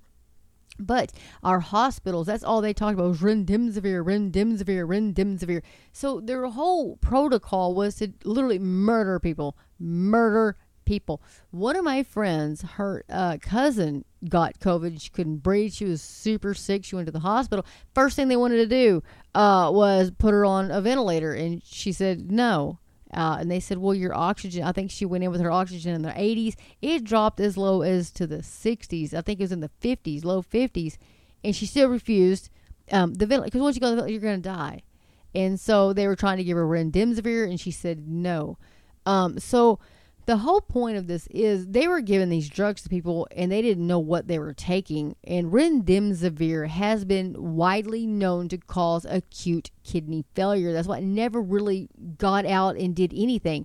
But 0.78 1.12
our 1.42 1.60
hospitals, 1.60 2.26
that's 2.26 2.44
all 2.44 2.60
they 2.60 2.72
talked 2.72 2.94
about 2.94 3.08
was 3.08 3.20
remdesivir, 3.20 4.04
remdesivir, 4.04 4.86
remdesivir. 4.86 5.62
So 5.92 6.20
their 6.20 6.46
whole 6.46 6.96
protocol 6.96 7.74
was 7.74 7.96
to 7.96 8.12
literally 8.24 8.58
murder 8.58 9.18
people, 9.18 9.56
murder 9.78 10.56
people. 10.88 11.22
One 11.50 11.76
of 11.76 11.84
my 11.84 12.02
friends, 12.02 12.62
her 12.62 13.04
uh, 13.10 13.36
cousin 13.42 14.04
got 14.28 14.58
COVID. 14.58 15.00
She 15.00 15.10
couldn't 15.10 15.38
breathe. 15.38 15.72
She 15.72 15.84
was 15.84 16.00
super 16.00 16.54
sick. 16.54 16.84
She 16.84 16.96
went 16.96 17.06
to 17.06 17.12
the 17.12 17.20
hospital. 17.20 17.66
First 17.94 18.16
thing 18.16 18.28
they 18.28 18.36
wanted 18.36 18.56
to 18.56 18.66
do 18.66 19.02
uh, 19.34 19.70
was 19.72 20.10
put 20.10 20.32
her 20.32 20.44
on 20.44 20.70
a 20.70 20.80
ventilator, 20.80 21.34
and 21.34 21.62
she 21.64 21.92
said 21.92 22.32
no. 22.32 22.78
Uh, 23.12 23.38
and 23.40 23.50
they 23.50 23.60
said, 23.60 23.78
well, 23.78 23.94
your 23.94 24.14
oxygen, 24.14 24.62
I 24.64 24.72
think 24.72 24.90
she 24.90 25.06
went 25.06 25.24
in 25.24 25.30
with 25.30 25.40
her 25.40 25.50
oxygen 25.50 25.94
in 25.94 26.02
the 26.02 26.10
80s. 26.10 26.56
It 26.82 27.04
dropped 27.04 27.40
as 27.40 27.56
low 27.56 27.82
as 27.82 28.10
to 28.12 28.26
the 28.26 28.38
60s. 28.38 29.14
I 29.14 29.22
think 29.22 29.40
it 29.40 29.44
was 29.44 29.52
in 29.52 29.60
the 29.60 29.70
50s, 29.80 30.24
low 30.24 30.42
50s. 30.42 30.98
And 31.42 31.56
she 31.56 31.66
still 31.66 31.88
refused 31.88 32.50
um, 32.92 33.14
the 33.14 33.26
ventilator. 33.26 33.46
Because 33.46 33.62
once 33.62 33.76
you 33.76 33.80
go 33.80 33.90
the 33.90 33.96
ventilator, 33.96 34.12
you're 34.12 34.30
going 34.30 34.42
to 34.42 34.48
die. 34.48 34.82
And 35.34 35.58
so 35.58 35.92
they 35.92 36.06
were 36.06 36.16
trying 36.16 36.38
to 36.38 36.44
give 36.44 36.56
her 36.56 36.66
remdesivir, 36.66 37.48
and 37.48 37.60
she 37.60 37.70
said 37.70 38.08
no. 38.08 38.58
Um, 39.06 39.38
so 39.38 39.78
the 40.28 40.36
whole 40.36 40.60
point 40.60 40.98
of 40.98 41.06
this 41.06 41.26
is 41.30 41.68
they 41.68 41.88
were 41.88 42.02
giving 42.02 42.28
these 42.28 42.50
drugs 42.50 42.82
to 42.82 42.90
people 42.90 43.26
and 43.34 43.50
they 43.50 43.62
didn't 43.62 43.86
know 43.86 43.98
what 43.98 44.28
they 44.28 44.38
were 44.38 44.52
taking. 44.52 45.16
And 45.24 45.50
remdesivir 45.50 46.68
has 46.68 47.06
been 47.06 47.56
widely 47.56 48.06
known 48.06 48.50
to 48.50 48.58
cause 48.58 49.06
acute 49.06 49.70
kidney 49.84 50.26
failure. 50.34 50.70
That's 50.70 50.86
why 50.86 50.98
it 50.98 51.04
never 51.04 51.40
really 51.40 51.88
got 52.18 52.44
out 52.44 52.76
and 52.76 52.94
did 52.94 53.14
anything. 53.16 53.64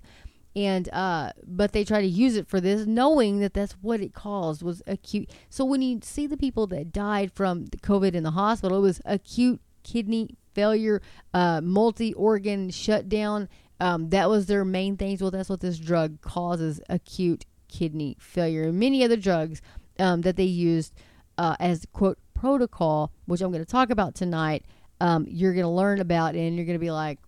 And 0.56 0.88
uh, 0.94 1.34
but 1.46 1.74
they 1.74 1.84
try 1.84 2.00
to 2.00 2.08
use 2.08 2.38
it 2.38 2.48
for 2.48 2.62
this, 2.62 2.86
knowing 2.86 3.40
that 3.40 3.54
that's 3.54 3.74
what 3.82 4.00
it 4.00 4.14
caused 4.14 4.64
was 4.64 4.82
acute. 4.88 5.32
So 5.50 5.66
when 5.66 5.82
you 5.82 6.00
see 6.02 6.28
the 6.28 6.38
people 6.38 6.66
that 6.68 6.94
died 6.94 7.34
from 7.34 7.66
COVID 7.66 8.14
in 8.14 8.24
the 8.24 8.32
hospital, 8.32 8.78
it 8.78 8.82
was 8.82 9.02
acute 9.04 9.60
kidney 9.84 10.38
failure, 10.54 11.02
uh, 11.34 11.60
multi 11.62 12.14
organ 12.14 12.70
shutdown 12.70 13.50
um, 13.84 14.10
that 14.12 14.30
was 14.30 14.46
their 14.46 14.64
main 14.64 14.96
things. 14.96 15.22
Well, 15.22 15.30
that's 15.30 15.50
what 15.50 15.60
this 15.60 15.78
drug 15.78 16.22
causes 16.22 16.80
acute 16.90 17.46
kidney 17.68 18.16
failure. 18.18 18.64
And 18.64 18.80
many 18.80 19.04
other 19.04 19.18
drugs 19.18 19.62
um, 20.00 20.22
that 20.22 20.38
they 20.38 20.46
used 20.46 20.94
uh, 21.38 21.58
as, 21.60 21.86
quote, 21.92 22.18
protocol, 22.34 23.12
which 23.26 23.42
I'm 23.42 23.52
going 23.52 23.64
to 23.64 23.70
talk 23.70 23.90
about 23.90 24.16
tonight, 24.16 24.64
um, 25.02 25.26
you're 25.28 25.54
going 25.54 25.66
to 25.66 25.70
learn 25.70 26.00
about 26.00 26.34
and 26.34 26.56
you're 26.56 26.66
going 26.66 26.80
to 26.80 26.86
be 26.86 26.92
like, 26.92 27.20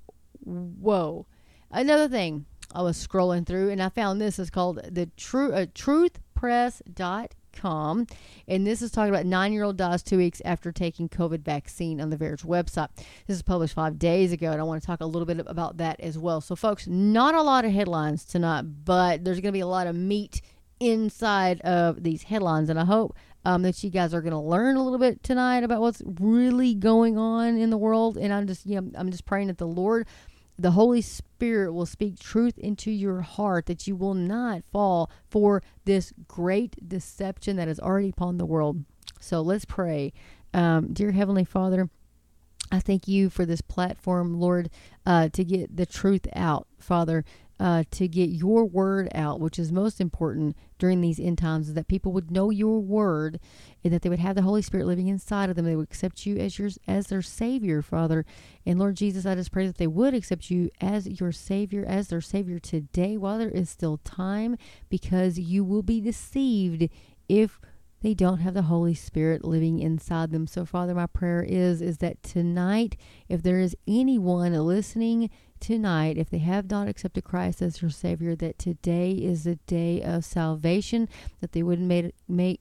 whoa. 0.46 1.28
Another 1.72 2.08
thing 2.08 2.46
I 2.72 2.84
was 2.84 3.06
scrolling 3.06 3.46
through 3.46 3.72
and 3.72 3.84
I 3.84 3.90
found 3.90 4.22
this 4.22 4.40
is 4.40 4.50
called 4.50 4.80
the 4.90 5.08
True 5.18 5.52
uh, 5.52 5.66
truthpress.com 5.66 7.28
com. 7.56 8.06
And 8.48 8.66
this 8.66 8.82
is 8.82 8.92
talking 8.92 9.14
about 9.14 9.26
nine 9.26 9.54
year 9.54 9.64
old 9.64 9.78
dies 9.78 10.04
two 10.04 10.18
weeks 10.18 10.42
after 10.46 10.72
taking 10.72 11.10
COVID 11.10 11.40
vaccine 11.40 12.00
on 12.00 12.10
the 12.10 12.18
VAERS 12.18 12.46
website. 12.46 12.90
This 13.28 13.38
is 13.38 13.42
published 13.42 13.74
five 13.74 13.98
days 13.98 14.32
ago, 14.32 14.52
and 14.52 14.62
I 14.62 14.64
want 14.64 14.82
to 14.82 14.86
talk 14.86 15.02
a 15.02 15.06
little 15.06 15.26
bit 15.26 15.40
about 15.46 15.78
that 15.78 16.00
as 16.00 16.18
well. 16.18 16.42
So, 16.42 16.56
folks, 16.56 16.88
not 16.88 17.36
a 17.36 17.42
lot 17.42 17.66
of 17.66 17.72
headlines 17.72 18.26
tonight, 18.26 18.64
but 18.84 19.24
there's 19.24 19.38
going 19.38 19.52
to 19.52 19.58
be 19.58 19.62
a 19.62 19.68
lot 19.68 19.88
of 19.88 19.96
meat 19.96 20.42
inside 20.80 21.62
of 21.62 22.04
these 22.04 22.24
headlines, 22.24 22.70
and 22.70 22.80
I 22.80 22.86
hope 22.86 23.16
um, 23.46 23.62
that 23.62 23.84
you 23.84 23.90
guys 23.90 24.14
are 24.14 24.22
going 24.22 24.32
to 24.32 24.40
learn 24.40 24.76
a 24.76 24.84
little 24.84 25.00
bit 25.00 25.22
tonight 25.24 25.64
about 25.64 25.80
what's 25.80 26.02
really 26.06 26.74
going 26.74 27.18
on 27.18 27.58
in 27.58 27.70
the 27.70 27.78
world. 27.78 28.18
And 28.18 28.34
I'm 28.34 28.48
just, 28.48 28.66
you 28.66 28.82
know, 28.82 28.92
I'm 28.96 29.12
just 29.12 29.26
praying 29.26 29.48
that 29.48 29.60
the 29.60 29.68
Lord 29.68 30.08
the 30.58 30.72
Holy 30.72 31.02
Spirit 31.02 31.74
will 31.74 31.86
speak 31.86 32.20
truth 32.20 32.58
into 32.58 32.92
your 32.92 33.22
heart 33.22 33.66
that 33.66 33.88
you 33.88 33.96
will 33.96 34.14
not 34.14 34.64
fall 34.72 35.10
for 35.30 35.62
this 35.86 36.14
great 36.28 36.88
deception 36.88 37.56
that 37.58 37.68
is 37.68 37.80
already 37.80 38.10
upon 38.10 38.38
the 38.38 38.46
world. 38.46 38.84
So 39.20 39.42
let's 39.42 39.66
pray. 39.66 40.14
Um, 40.54 40.94
dear 40.94 41.12
Heavenly 41.12 41.44
Father, 41.44 41.90
I 42.72 42.80
thank 42.80 43.08
you 43.08 43.30
for 43.30 43.46
this 43.46 43.62
platform, 43.62 44.40
Lord, 44.40 44.70
uh, 45.06 45.30
to 45.30 45.44
get 45.44 45.76
the 45.76 45.86
truth 45.86 46.28
out, 46.36 46.68
Father 46.80 47.26
uh, 47.60 47.84
to 47.92 48.08
get 48.08 48.30
your 48.30 48.66
word 48.66 49.10
out, 49.16 49.40
which 49.40 49.58
is 49.58 49.72
most 49.72 50.02
important 50.02 50.58
during 50.78 51.02
these 51.02 51.20
end 51.20 51.38
times, 51.38 51.70
is 51.70 51.74
that 51.74 51.88
people 51.88 52.12
would 52.12 52.30
know 52.30 52.50
your 52.50 52.80
word 52.80 53.40
and 53.84 53.94
that 53.94 54.02
they 54.02 54.10
would 54.10 54.20
have 54.20 54.36
the 54.36 54.42
Holy 54.42 54.62
Spirit 54.62 54.88
living 54.88 55.08
inside 55.08 55.50
of 55.50 55.56
them. 55.56 55.66
They 55.66 55.76
would 55.76 55.88
accept 55.88 56.26
you 56.26 56.38
as 56.38 56.60
yours 56.60 56.78
as 56.88 57.08
their 57.08 57.22
Savior, 57.22 57.82
Father. 57.82 58.26
And 58.66 58.78
Lord 58.78 58.96
Jesus, 58.96 59.26
I 59.26 59.36
just 59.36 59.52
pray 59.52 59.68
that 59.68 59.78
they 59.78 59.88
would 59.88 60.14
accept 60.14 60.50
you 60.50 60.70
as 60.82 61.20
your 61.20 61.32
Savior, 61.32 61.86
as 61.88 62.10
their 62.10 62.22
Savior 62.22 62.60
today 62.60 63.16
while 63.18 63.38
there 63.38 63.50
is 63.50 63.70
still 63.70 63.98
time, 64.04 64.58
because 64.90 65.40
you 65.40 65.64
will 65.64 65.84
be 65.84 66.02
deceived 66.02 66.90
if 67.30 67.60
they 68.02 68.14
don't 68.14 68.40
have 68.40 68.54
the 68.54 68.64
Holy 68.64 68.94
Spirit 68.94 69.44
living 69.44 69.80
inside 69.80 70.32
them. 70.32 70.46
So, 70.46 70.64
Father, 70.64 70.94
my 70.94 71.08
prayer 71.08 71.42
is 71.42 71.82
is 71.82 71.98
that 72.00 72.22
tonight, 72.22 72.98
if 73.28 73.42
there 73.42 73.60
is 73.60 73.76
anyone 73.88 74.54
listening 74.54 75.32
tonight, 75.66 76.16
if 76.18 76.30
they 76.30 76.38
have 76.38 76.70
not 76.70 76.88
accepted 76.88 77.24
Christ 77.24 77.60
as 77.60 77.80
their 77.80 77.90
Savior, 77.90 78.36
that 78.36 78.60
today 78.60 79.14
is 79.14 79.46
the 79.46 79.56
day 79.66 80.00
of 80.02 80.24
salvation, 80.24 81.10
that 81.42 81.54
they 81.54 81.64
wouldn't 81.64 82.14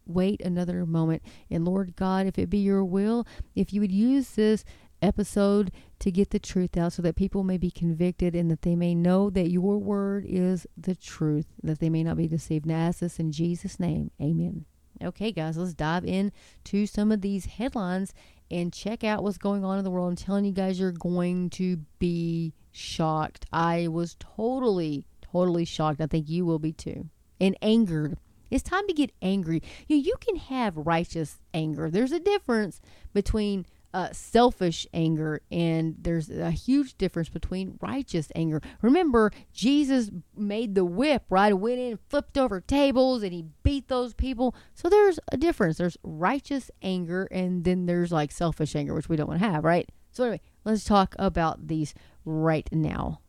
wait 0.06 0.40
another 0.40 0.86
moment. 0.86 1.22
And 1.50 1.66
Lord 1.66 1.96
God, 1.96 2.26
if 2.26 2.38
it 2.38 2.48
be 2.48 2.58
your 2.58 2.82
will, 2.82 3.26
if 3.54 3.74
you 3.74 3.82
would 3.82 3.92
use 3.92 4.30
this 4.30 4.64
episode 5.02 5.70
to 5.98 6.10
get 6.10 6.30
the 6.30 6.38
truth 6.38 6.78
out 6.78 6.94
so 6.94 7.02
that 7.02 7.14
people 7.14 7.44
may 7.44 7.58
be 7.58 7.70
convicted 7.70 8.34
and 8.34 8.50
that 8.50 8.62
they 8.62 8.74
may 8.74 8.94
know 8.94 9.28
that 9.28 9.50
your 9.50 9.76
word 9.76 10.24
is 10.26 10.66
the 10.78 10.94
truth, 10.94 11.46
that 11.62 11.80
they 11.80 11.90
may 11.90 12.02
not 12.02 12.16
be 12.16 12.26
deceived. 12.26 12.64
Now, 12.64 12.88
ask 12.88 13.00
this 13.00 13.18
in 13.18 13.32
Jesus' 13.32 13.78
name. 13.78 14.12
Amen. 14.18 14.64
Okay, 15.02 15.30
guys, 15.30 15.58
let's 15.58 15.74
dive 15.74 16.04
in 16.04 16.32
to 16.64 16.86
some 16.86 17.12
of 17.12 17.20
these 17.20 17.46
headlines 17.46 18.14
and 18.54 18.72
check 18.72 19.02
out 19.02 19.24
what's 19.24 19.36
going 19.36 19.64
on 19.64 19.78
in 19.78 19.84
the 19.84 19.90
world. 19.90 20.08
I'm 20.08 20.16
telling 20.16 20.44
you 20.44 20.52
guys, 20.52 20.78
you're 20.78 20.92
going 20.92 21.50
to 21.50 21.78
be 21.98 22.54
shocked. 22.70 23.46
I 23.52 23.88
was 23.88 24.16
totally, 24.20 25.06
totally 25.20 25.64
shocked. 25.64 26.00
I 26.00 26.06
think 26.06 26.28
you 26.28 26.46
will 26.46 26.60
be 26.60 26.70
too. 26.72 27.08
And 27.40 27.56
angered. 27.60 28.16
It's 28.52 28.62
time 28.62 28.86
to 28.86 28.94
get 28.94 29.10
angry. 29.20 29.60
You, 29.88 29.96
you 29.96 30.14
can 30.20 30.36
have 30.36 30.76
righteous 30.76 31.40
anger. 31.52 31.90
There's 31.90 32.12
a 32.12 32.20
difference 32.20 32.80
between 33.12 33.66
uh, 33.94 34.08
selfish 34.10 34.88
anger, 34.92 35.40
and 35.52 35.94
there's 36.00 36.28
a 36.28 36.50
huge 36.50 36.98
difference 36.98 37.28
between 37.28 37.78
righteous 37.80 38.26
anger. 38.34 38.60
Remember, 38.82 39.30
Jesus 39.52 40.10
made 40.36 40.74
the 40.74 40.84
whip, 40.84 41.22
right? 41.30 41.54
Went 41.54 41.78
in, 41.78 42.00
flipped 42.08 42.36
over 42.36 42.60
tables, 42.60 43.22
and 43.22 43.32
he 43.32 43.44
beat 43.62 43.86
those 43.86 44.12
people. 44.12 44.52
So 44.74 44.88
there's 44.88 45.20
a 45.30 45.36
difference. 45.36 45.78
There's 45.78 45.96
righteous 46.02 46.72
anger, 46.82 47.28
and 47.30 47.62
then 47.62 47.86
there's 47.86 48.10
like 48.10 48.32
selfish 48.32 48.74
anger, 48.74 48.94
which 48.94 49.08
we 49.08 49.14
don't 49.14 49.28
want 49.28 49.40
to 49.40 49.48
have, 49.48 49.62
right? 49.62 49.88
So, 50.10 50.24
anyway, 50.24 50.40
let's 50.64 50.82
talk 50.82 51.14
about 51.16 51.68
these 51.68 51.94
right 52.24 52.68
now. 52.72 53.20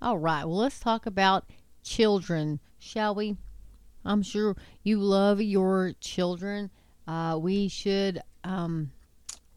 All 0.00 0.16
right, 0.16 0.46
well, 0.46 0.56
let's 0.56 0.80
talk 0.80 1.04
about 1.04 1.44
children, 1.82 2.60
shall 2.78 3.14
we? 3.14 3.36
I'm 4.06 4.22
sure 4.22 4.56
you 4.82 5.00
love 5.00 5.42
your 5.42 5.92
children. 6.00 6.70
Uh, 7.06 7.38
we 7.38 7.68
should. 7.68 8.22
Um, 8.42 8.92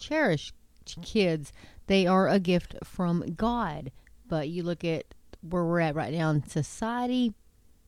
cherish 0.03 0.53
kids. 1.01 1.51
They 1.87 2.05
are 2.05 2.27
a 2.27 2.39
gift 2.39 2.75
from 2.83 3.33
God. 3.35 3.91
But 4.27 4.49
you 4.49 4.63
look 4.63 4.83
at 4.83 5.13
where 5.41 5.63
we're 5.63 5.79
at 5.79 5.95
right 5.95 6.13
now 6.13 6.29
in 6.29 6.47
society, 6.47 7.33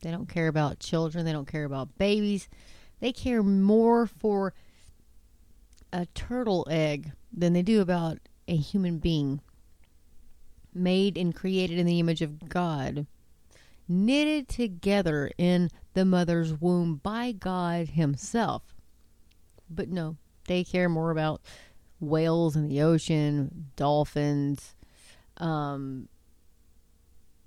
they 0.02 0.10
don't 0.10 0.28
care 0.28 0.48
about 0.48 0.78
children, 0.78 1.24
they 1.24 1.32
don't 1.32 1.50
care 1.50 1.64
about 1.64 1.98
babies. 1.98 2.48
They 3.00 3.12
care 3.12 3.42
more 3.42 4.06
for 4.06 4.54
a 5.92 6.06
turtle 6.06 6.66
egg 6.70 7.12
than 7.32 7.52
they 7.52 7.62
do 7.62 7.80
about 7.80 8.18
a 8.48 8.56
human 8.56 8.98
being 8.98 9.40
made 10.74 11.16
and 11.16 11.34
created 11.34 11.78
in 11.78 11.86
the 11.86 12.00
image 12.00 12.22
of 12.22 12.48
God, 12.48 13.06
knitted 13.88 14.48
together 14.48 15.30
in 15.38 15.70
the 15.94 16.04
mother's 16.04 16.52
womb 16.52 16.96
by 16.96 17.32
God 17.32 17.88
Himself. 17.88 18.62
But 19.68 19.88
no, 19.88 20.16
they 20.46 20.64
care 20.64 20.88
more 20.88 21.10
about 21.10 21.40
whales 22.00 22.56
in 22.56 22.68
the 22.68 22.82
ocean, 22.82 23.70
dolphins, 23.76 24.74
um, 25.38 26.08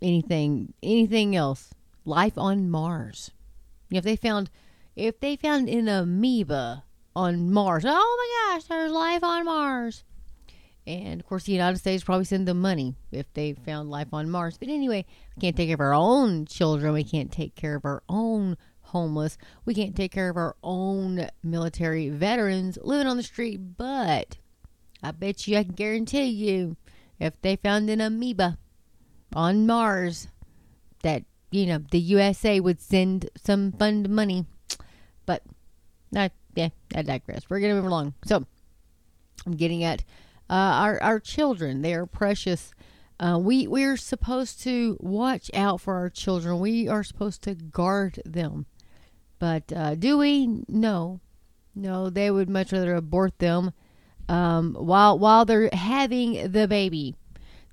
anything, 0.02 0.74
anything 0.82 1.36
else. 1.36 1.74
Life 2.06 2.38
on 2.38 2.70
Mars. 2.70 3.32
If 3.92 4.04
they 4.04 4.16
found, 4.16 4.50
if 4.96 5.20
they 5.20 5.36
found 5.36 5.70
an 5.70 5.88
amoeba 5.88 6.84
on 7.16 7.52
Mars, 7.52 7.84
oh 7.86 8.50
my 8.50 8.56
gosh, 8.56 8.64
there's 8.66 8.92
life 8.92 9.24
on 9.24 9.46
Mars. 9.46 10.04
And 10.88 11.20
of 11.20 11.28
course, 11.28 11.44
the 11.44 11.52
United 11.52 11.78
States 11.78 12.04
probably 12.04 12.26
send 12.26 12.48
them 12.48 12.62
money 12.62 12.96
if 13.12 13.32
they 13.34 13.54
found 13.54 13.92
life 13.92 14.08
on 14.12 14.30
Mars. 14.30 14.58
But 14.58 14.70
anyway, 14.70 15.06
we 15.36 15.42
can't 15.42 15.56
take 15.56 15.68
care 15.68 15.76
of 15.76 15.82
our 15.82 15.94
own 15.94 16.46
children. 16.48 16.94
We 16.94 17.04
can't 17.04 17.32
take 17.32 17.54
care 17.54 17.76
of 17.76 17.86
our 17.86 18.02
own 18.10 18.58
homeless. 18.90 19.38
We 19.66 19.74
can't 19.74 19.96
take 19.96 20.12
care 20.12 20.30
of 20.30 20.38
our 20.38 20.56
own 20.64 21.30
military 21.44 22.10
veterans 22.10 22.78
living 22.82 23.08
on 23.08 23.18
the 23.18 23.24
street, 23.24 23.78
but 23.78 24.38
I 25.02 25.12
bet 25.12 25.48
you 25.48 25.58
I 25.58 25.64
can 25.64 25.74
guarantee 25.74 26.26
you 26.26 26.76
if 27.20 27.40
they 27.42 27.56
found 27.56 27.90
an 27.90 28.02
amoeba 28.02 28.58
on 29.34 29.66
Mars 29.66 30.28
that, 31.04 31.24
you 31.52 31.66
know, 31.66 31.80
the 31.92 32.00
USA 32.00 32.60
would 32.60 32.82
send 32.82 33.30
some 33.36 33.72
fund 33.72 34.10
money. 34.10 34.46
But, 35.26 35.44
uh, 36.16 36.30
yeah, 36.56 36.70
I 36.96 37.02
digress. 37.02 37.50
We're 37.50 37.60
going 37.60 37.76
to 37.76 37.82
move 37.82 37.90
along. 37.90 38.14
So, 38.26 38.46
I'm 39.46 39.54
getting 39.54 39.84
at 39.84 40.02
uh, 40.50 40.54
our, 40.54 41.02
our 41.02 41.20
children. 41.20 41.82
They 41.82 41.94
are 41.94 42.06
precious. 42.06 42.74
Uh, 43.20 43.38
we 43.42 43.68
we're 43.68 43.98
supposed 43.98 44.62
to 44.64 44.98
watch 45.00 45.52
out 45.54 45.82
for 45.82 45.96
our 45.96 46.10
children. 46.10 46.60
We 46.60 46.88
are 46.88 47.04
supposed 47.04 47.42
to 47.44 47.54
guard 47.54 48.22
them. 48.26 48.66
But 49.40 49.72
uh, 49.74 49.96
do 49.96 50.18
we? 50.18 50.64
No, 50.68 51.22
no. 51.74 52.10
They 52.10 52.30
would 52.30 52.50
much 52.50 52.72
rather 52.72 52.96
abort 52.96 53.40
them 53.40 53.74
um, 54.28 54.76
while 54.76 55.18
while 55.18 55.46
they're 55.46 55.70
having 55.74 56.52
the 56.52 56.68
baby. 56.68 57.16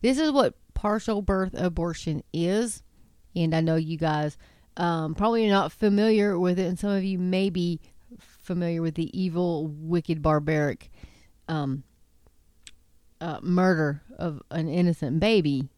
This 0.00 0.18
is 0.18 0.30
what 0.30 0.54
partial 0.74 1.22
birth 1.22 1.54
abortion 1.54 2.22
is, 2.32 2.82
and 3.34 3.54
I 3.54 3.60
know 3.60 3.76
you 3.76 3.98
guys 3.98 4.38
um, 4.76 5.14
probably 5.14 5.46
are 5.46 5.52
not 5.52 5.72
familiar 5.72 6.38
with 6.38 6.58
it, 6.58 6.66
and 6.66 6.78
some 6.78 6.90
of 6.90 7.02
you 7.04 7.18
may 7.18 7.50
be 7.50 7.80
familiar 8.18 8.82
with 8.82 8.94
the 8.94 9.18
evil, 9.18 9.66
wicked, 9.66 10.22
barbaric 10.22 10.90
um, 11.48 11.82
uh, 13.20 13.40
murder 13.42 14.02
of 14.18 14.42
an 14.50 14.68
innocent 14.68 15.20
baby. 15.20 15.68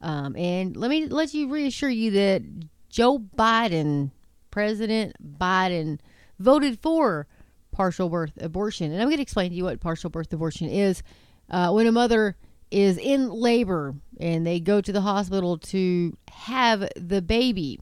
Um, 0.00 0.36
and 0.36 0.76
let 0.76 0.90
me 0.90 1.06
let 1.06 1.32
you 1.32 1.48
reassure 1.48 1.88
you 1.88 2.10
that 2.12 2.42
Joe 2.90 3.18
Biden 3.18 4.10
President 4.56 5.14
Biden 5.38 5.98
voted 6.38 6.80
for 6.80 7.26
partial 7.72 8.08
birth 8.08 8.32
abortion. 8.40 8.90
And 8.90 9.02
I'm 9.02 9.08
going 9.08 9.18
to 9.18 9.22
explain 9.22 9.50
to 9.50 9.54
you 9.54 9.64
what 9.64 9.80
partial 9.80 10.08
birth 10.08 10.32
abortion 10.32 10.66
is. 10.66 11.02
Uh, 11.50 11.72
when 11.72 11.86
a 11.86 11.92
mother 11.92 12.38
is 12.70 12.96
in 12.96 13.28
labor 13.28 13.96
and 14.18 14.46
they 14.46 14.58
go 14.58 14.80
to 14.80 14.90
the 14.90 15.02
hospital 15.02 15.58
to 15.58 16.16
have 16.30 16.88
the 16.96 17.20
baby, 17.20 17.80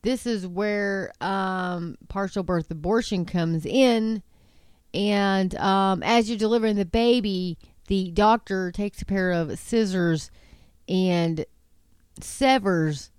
this 0.00 0.24
is 0.24 0.46
where 0.46 1.12
um, 1.20 1.98
partial 2.08 2.42
birth 2.42 2.70
abortion 2.70 3.26
comes 3.26 3.66
in. 3.66 4.22
And 4.94 5.54
um, 5.56 6.02
as 6.02 6.30
you're 6.30 6.38
delivering 6.38 6.76
the 6.76 6.86
baby, 6.86 7.58
the 7.86 8.10
doctor 8.12 8.72
takes 8.72 9.02
a 9.02 9.04
pair 9.04 9.30
of 9.30 9.58
scissors 9.58 10.30
and 10.88 11.44
severs 12.18 13.10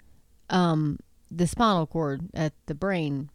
um, 0.50 0.98
the 1.31 1.47
spinal 1.47 1.88
cord 1.88 2.29
at 2.33 2.53
the 2.65 2.75
brain, 2.75 3.29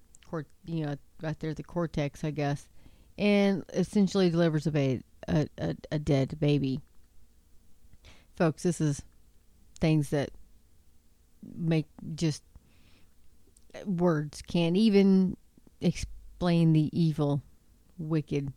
you 0.67 0.85
know, 0.85 0.97
right 1.23 1.39
there, 1.41 1.55
the 1.55 1.63
cortex, 1.63 2.23
I 2.23 2.31
guess, 2.31 2.69
and 3.17 3.65
essentially 3.73 4.29
delivers 4.29 4.67
a, 4.67 4.71
ba- 4.71 5.03
a, 5.27 5.49
a, 5.59 5.77
a 5.93 5.99
dead 5.99 6.39
baby. 6.39 6.81
Folks, 8.37 8.65
this 8.65 8.81
is 8.81 9.03
things 9.81 10.11
that 10.11 10.31
make 11.57 11.87
just 12.15 12.43
words 13.87 14.43
can't 14.43 14.77
even 14.77 15.37
explain 15.81 16.73
the 16.73 16.91
evil, 16.93 17.43
wicked, 17.97 18.53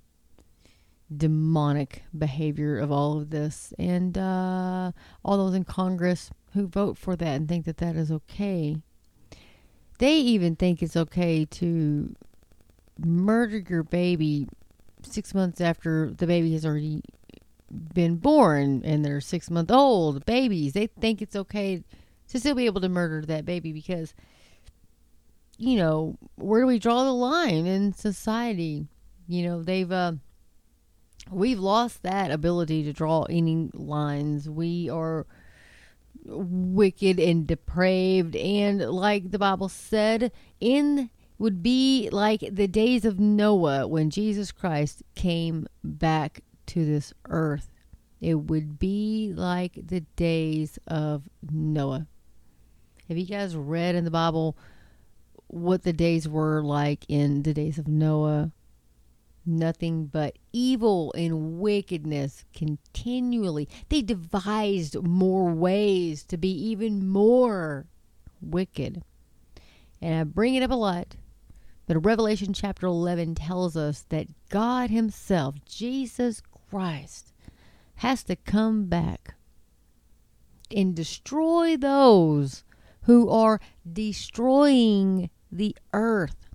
demonic 1.16 2.04
behavior 2.18 2.78
of 2.78 2.92
all 2.92 3.20
of 3.20 3.30
this. 3.30 3.74
And 3.80 4.18
uh, 4.18 4.92
all 5.24 5.38
those 5.38 5.56
in 5.56 5.64
Congress 5.64 6.30
who 6.54 6.68
vote 6.68 6.98
for 6.98 7.16
that 7.16 7.36
and 7.36 7.48
think 7.48 7.66
that 7.66 7.78
that 7.78 7.96
is 7.96 8.12
okay 8.12 8.82
they 10.00 10.16
even 10.16 10.56
think 10.56 10.82
it's 10.82 10.96
okay 10.98 11.46
to 11.46 12.16
murder 12.98 13.58
your 13.58 13.84
baby 13.84 14.48
six 15.04 15.34
months 15.34 15.62
after 15.62 16.12
the 16.12 16.28
baby 16.28 16.54
has 16.54 16.66
already 16.66 17.02
been 17.94 18.16
born 18.16 18.82
and 18.84 19.06
they're 19.06 19.22
six 19.22 19.50
month 19.50 19.72
old 19.72 20.26
babies. 20.26 20.74
They 20.74 20.88
think 20.88 21.22
it's 21.22 21.36
okay 21.36 21.84
to 22.30 22.40
still 22.40 22.56
be 22.56 22.66
able 22.66 22.82
to 22.82 22.90
murder 22.90 23.26
that 23.26 23.46
baby 23.46 23.72
because, 23.72 24.14
you 25.58 25.76
know, 25.76 26.18
where 26.36 26.62
do 26.62 26.68
we 26.68 26.80
draw 26.80 27.04
the 27.04 27.14
line 27.14 27.66
in 27.66 27.94
society? 27.94 28.88
You 29.28 29.44
know, 29.44 29.64
they've, 29.64 29.92
uh, 29.92 30.14
we've 31.30 31.60
lost 31.60 32.04
that 32.04 32.32
ability 32.32 32.84
to 32.84 32.94
draw 32.94 33.24
any 33.24 33.70
lines. 33.74 34.50
We 34.50 34.90
are 34.90 35.28
wicked 36.30 37.20
and 37.20 37.46
depraved. 37.48 38.36
And 38.36 38.80
like 38.90 39.32
the 39.32 39.40
bible 39.40 39.70
said 39.70 40.32
in 40.60 41.10
would 41.38 41.64
be 41.64 42.10
like 42.12 42.44
the 42.52 42.68
days 42.68 43.06
of 43.06 43.20
noah 43.20 43.88
when 43.88 44.10
jesus 44.10 44.52
christ 44.52 45.04
came 45.16 45.68
back 45.84 46.44
to 46.70 46.86
this 46.86 47.14
earth. 47.28 47.72
It 48.22 48.36
would 48.36 48.80
be 48.80 49.34
like 49.36 49.74
the 49.76 50.02
days 50.16 50.78
of 50.88 51.24
noah. 51.52 52.06
Have 53.08 53.18
you 53.18 53.26
guys 53.26 53.56
read 53.56 53.96
in 53.96 54.06
the 54.06 54.12
bible 54.12 54.56
what 55.48 55.82
the 55.82 55.94
days 55.94 56.30
were 56.30 56.62
like 56.62 57.06
in 57.08 57.42
the 57.42 57.54
days 57.56 57.80
of 57.80 57.88
noah 57.88 58.52
nothing 59.50 60.06
but 60.06 60.38
evil 60.54 61.14
and 61.18 61.60
wickedness 61.60 62.46
continually. 62.54 63.68
They 63.90 64.02
devised 64.02 65.04
more 65.04 65.52
ways 65.52 66.24
to 66.26 66.38
be 66.38 66.52
even 66.52 67.08
more 67.08 67.88
wicked. 68.42 69.04
And 70.02 70.16
I 70.16 70.24
bring 70.24 70.56
it 70.56 70.64
up 70.64 70.72
a 70.72 70.76
lot, 70.76 71.16
but 71.88 72.06
Revelation 72.06 72.54
chapter 72.54 72.88
11 72.88 73.36
tells 73.36 73.76
us 73.76 74.06
that 74.10 74.28
God 74.50 74.90
Himself, 74.90 75.56
Jesus 75.66 76.42
Christ, 76.70 77.34
has 77.96 78.24
to 78.24 78.36
come 78.36 78.86
back 78.86 79.36
and 80.74 80.96
destroy 80.96 81.76
those 81.76 82.64
who 83.04 83.30
are 83.30 83.60
destroying 83.92 85.30
the 85.52 85.76
earth. 85.94 86.49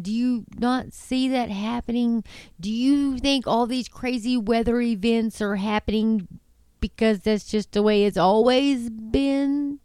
Do 0.00 0.12
you 0.12 0.44
not 0.58 0.92
see 0.92 1.28
that 1.28 1.50
happening? 1.50 2.22
Do 2.60 2.70
you 2.70 3.18
think 3.18 3.46
all 3.46 3.66
these 3.66 3.88
crazy 3.88 4.36
weather 4.36 4.80
events 4.80 5.40
are 5.40 5.56
happening 5.56 6.28
because 6.80 7.20
that's 7.20 7.46
just 7.46 7.72
the 7.72 7.82
way 7.82 8.04
it's 8.04 8.18
always 8.18 8.90
been? 8.90 9.80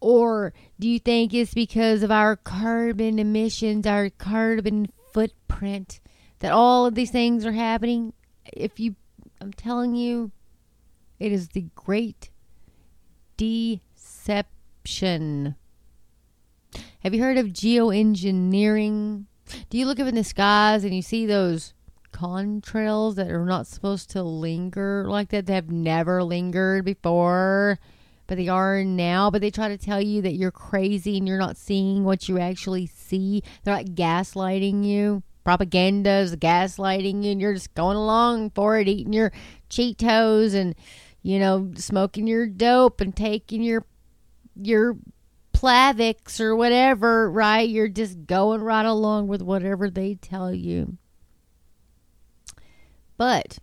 Or 0.00 0.52
do 0.78 0.88
you 0.88 0.98
think 0.98 1.34
it's 1.34 1.54
because 1.54 2.02
of 2.02 2.10
our 2.10 2.36
carbon 2.36 3.18
emissions, 3.18 3.86
our 3.86 4.10
carbon 4.10 4.88
footprint, 5.12 6.00
that 6.40 6.52
all 6.52 6.86
of 6.86 6.94
these 6.94 7.10
things 7.10 7.44
are 7.46 7.52
happening? 7.52 8.12
If 8.52 8.78
you, 8.78 8.94
I'm 9.40 9.52
telling 9.52 9.94
you, 9.94 10.30
it 11.18 11.32
is 11.32 11.48
the 11.48 11.66
great 11.74 12.30
deception. 13.36 14.46
Have 17.04 17.14
you 17.14 17.22
heard 17.22 17.38
of 17.38 17.46
geoengineering? 17.46 19.26
Do 19.70 19.78
you 19.78 19.86
look 19.86 20.00
up 20.00 20.08
in 20.08 20.16
the 20.16 20.24
skies 20.24 20.82
and 20.82 20.92
you 20.92 21.00
see 21.02 21.26
those 21.26 21.72
contrails 22.12 23.14
that 23.14 23.30
are 23.30 23.44
not 23.44 23.68
supposed 23.68 24.10
to 24.10 24.22
linger 24.24 25.04
like 25.08 25.28
that? 25.28 25.46
They 25.46 25.54
have 25.54 25.70
never 25.70 26.24
lingered 26.24 26.84
before, 26.84 27.78
but 28.26 28.36
they 28.36 28.48
are 28.48 28.82
now. 28.82 29.30
But 29.30 29.42
they 29.42 29.50
try 29.52 29.68
to 29.68 29.78
tell 29.78 30.00
you 30.00 30.22
that 30.22 30.34
you're 30.34 30.50
crazy 30.50 31.16
and 31.16 31.28
you're 31.28 31.38
not 31.38 31.56
seeing 31.56 32.02
what 32.02 32.28
you 32.28 32.40
actually 32.40 32.86
see. 32.86 33.44
They're 33.62 33.74
like 33.74 33.94
gaslighting 33.94 34.84
you. 34.84 35.22
Propaganda 35.44 36.10
is 36.18 36.34
gaslighting 36.34 37.22
you, 37.22 37.30
and 37.30 37.40
you're 37.40 37.54
just 37.54 37.74
going 37.74 37.96
along 37.96 38.50
for 38.50 38.76
it, 38.76 38.88
eating 38.88 39.12
your 39.12 39.30
Cheetos 39.70 40.52
and 40.52 40.74
you 41.22 41.38
know 41.38 41.70
smoking 41.76 42.26
your 42.26 42.48
dope 42.48 43.00
and 43.00 43.14
taking 43.14 43.62
your 43.62 43.84
your 44.60 44.96
Plavix 45.58 46.40
or 46.40 46.54
whatever, 46.54 47.28
right? 47.28 47.68
You're 47.68 47.88
just 47.88 48.26
going 48.26 48.62
right 48.62 48.86
along 48.86 49.26
with 49.26 49.42
whatever 49.42 49.90
they 49.90 50.14
tell 50.14 50.54
you. 50.54 50.98
But 53.16 53.58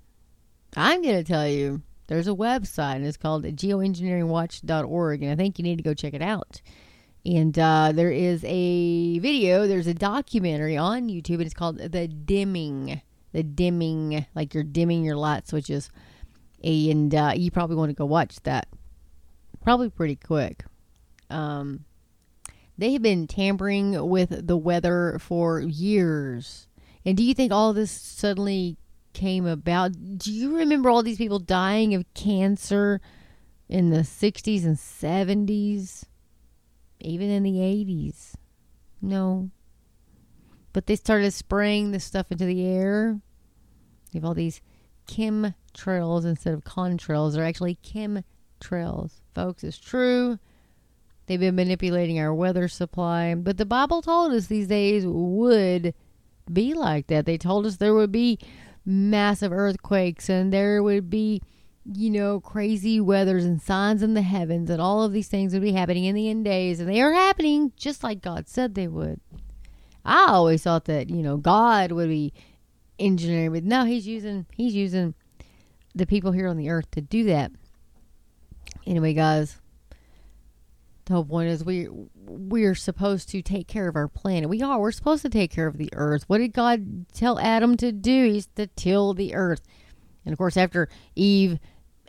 I'm 0.76 1.02
going 1.02 1.16
to 1.16 1.24
tell 1.24 1.48
you 1.48 1.84
there's 2.08 2.28
a 2.28 2.32
website 2.32 2.98
and 2.98 3.06
it's 3.06 3.16
called 3.16 3.46
geoengineeringwatch.org 3.46 5.24
and 5.24 5.32
I 5.32 5.36
think 5.36 5.58
you 5.58 5.64
need 5.64 5.78
to 5.78 5.84
go 5.84 5.94
check 5.94 6.14
it 6.14 6.22
out. 6.22 6.62
And 7.26 7.58
uh, 7.58 7.94
there 7.96 8.12
is 8.12 8.44
a 8.46 9.20
video, 9.20 9.66
there's 9.66 9.88
a 9.88 9.94
documentary 9.94 10.76
on 10.76 11.08
YouTube 11.08 11.36
and 11.36 11.44
it's 11.44 11.54
called 11.54 11.78
The 11.78 12.10
Dimming. 12.10 13.02
The 13.32 13.44
Dimming, 13.44 14.26
like 14.36 14.54
you're 14.54 14.64
dimming 14.64 15.06
your 15.06 15.16
light 15.16 15.48
switches. 15.48 15.90
And 16.62 17.16
uh, 17.16 17.32
you 17.38 17.52
probably 17.52 17.78
want 17.78 17.90
to 17.92 17.96
go 17.96 18.06
watch 18.06 18.36
that. 18.44 18.68
Probably 19.64 19.90
pretty 19.90 20.18
quick. 20.18 20.66
Um, 21.30 21.86
they 22.78 22.94
have 22.94 23.02
been 23.02 23.28
tampering 23.28 24.10
with 24.10 24.48
the 24.48 24.58
weather 24.58 25.18
for 25.20 25.60
years. 25.60 26.68
And 27.06 27.16
do 27.16 27.24
you 27.24 27.34
think 27.34 27.52
all 27.52 27.74
this 27.74 27.92
suddenly 27.92 28.78
came 29.14 29.46
about? 29.46 30.18
Do 30.18 30.32
you 30.32 30.58
remember 30.58 30.90
all 30.90 31.04
these 31.04 31.18
people 31.18 31.40
dying 31.40 31.94
of 31.94 32.12
cancer 32.14 33.00
in 33.70 33.90
the 33.90 34.00
60s 34.00 34.66
and 34.66 34.78
70s? 34.78 36.06
Even 37.00 37.30
in 37.30 37.44
the 37.44 37.58
80s? 37.58 38.34
No. 39.02 39.52
But 40.74 40.88
they 40.88 40.96
started 40.96 41.32
spraying 41.32 41.92
this 41.92 42.04
stuff 42.04 42.32
into 42.32 42.46
the 42.46 42.66
air. 42.66 43.20
You 44.12 44.20
have 44.20 44.26
all 44.26 44.34
these 44.34 44.62
chemtrails 45.08 46.26
instead 46.26 46.54
of 46.54 46.64
contrails. 46.64 47.34
They're 47.34 47.46
actually 47.46 47.78
chemtrails. 47.84 49.22
Folks, 49.34 49.64
it's 49.64 49.78
true. 49.78 50.40
They've 51.28 51.40
been 51.40 51.56
manipulating 51.56 52.20
our 52.20 52.34
weather 52.34 52.68
supply. 52.68 53.34
But 53.36 53.58
the 53.58 53.66
Bible 53.66 54.02
told 54.02 54.32
us 54.34 54.48
these 54.48 54.68
days 54.68 55.06
would 55.06 55.94
be 56.52 56.74
like 56.74 57.08
that. 57.08 57.26
They 57.26 57.38
told 57.38 57.66
us 57.66 57.78
there 57.78 57.94
would 57.94 58.12
be 58.12 58.40
massive 58.86 59.52
earthquakes 59.52 60.30
and 60.30 60.54
there 60.54 60.84
would 60.84 61.10
be, 61.10 61.42
you 61.86 62.12
know, 62.12 62.40
crazy 62.40 63.00
weathers 63.00 63.46
and 63.46 63.62
signs 63.62 64.04
in 64.04 64.14
the 64.14 64.22
heavens 64.22 64.70
and 64.70 64.82
all 64.82 65.04
of 65.04 65.12
these 65.12 65.28
things 65.28 65.54
would 65.54 65.64
be 65.64 65.72
happening 65.72 66.06
in 66.06 66.16
the 66.16 66.30
end 66.30 66.46
days. 66.46 66.80
And 66.80 66.88
they 66.88 67.02
are 67.02 67.14
happening 67.14 67.72
just 67.76 68.04
like 68.04 68.22
God 68.22 68.48
said 68.48 68.76
they 68.76 68.88
would. 68.88 69.20
I 70.04 70.28
always 70.28 70.62
thought 70.62 70.86
that, 70.86 71.10
you 71.10 71.24
know, 71.24 71.38
God 71.38 71.92
would 71.92 72.10
be 72.10 72.32
engineering, 73.00 73.54
but 73.54 73.64
no, 73.64 73.86
he's 73.86 74.08
using 74.08 74.46
he's 74.56 74.76
using 74.76 75.16
the 75.96 76.06
people 76.06 76.32
here 76.32 76.48
on 76.48 76.58
the 76.58 76.70
earth 76.70 76.92
to 76.92 77.02
do 77.02 77.24
that. 77.24 77.52
Anyway, 78.86 79.14
guys, 79.14 79.60
the 81.06 81.14
whole 81.14 81.26
point 81.26 81.50
is 81.50 81.64
we 81.64 81.88
we're 82.16 82.76
supposed 82.76 83.30
to 83.30 83.42
take 83.42 83.68
care 83.68 83.88
of 83.88 83.96
our 83.96 84.08
planet. 84.08 84.50
We 84.50 84.62
are. 84.62 84.80
We're 84.80 84.92
supposed 84.92 85.22
to 85.22 85.30
take 85.30 85.52
care 85.52 85.68
of 85.68 85.78
the 85.78 85.90
earth. 85.94 86.24
What 86.28 86.40
did 86.40 86.54
God 86.54 87.06
tell 87.14 87.40
Adam 87.40 87.78
to 87.78 87.92
do? 87.92 88.32
He's 88.32 88.48
to 88.56 88.68
till 88.68 89.14
the 89.14 89.36
earth. 89.36 89.62
And 90.26 90.34
of 90.34 90.38
course, 90.38 90.58
after 90.58 90.90
Eve 91.16 91.60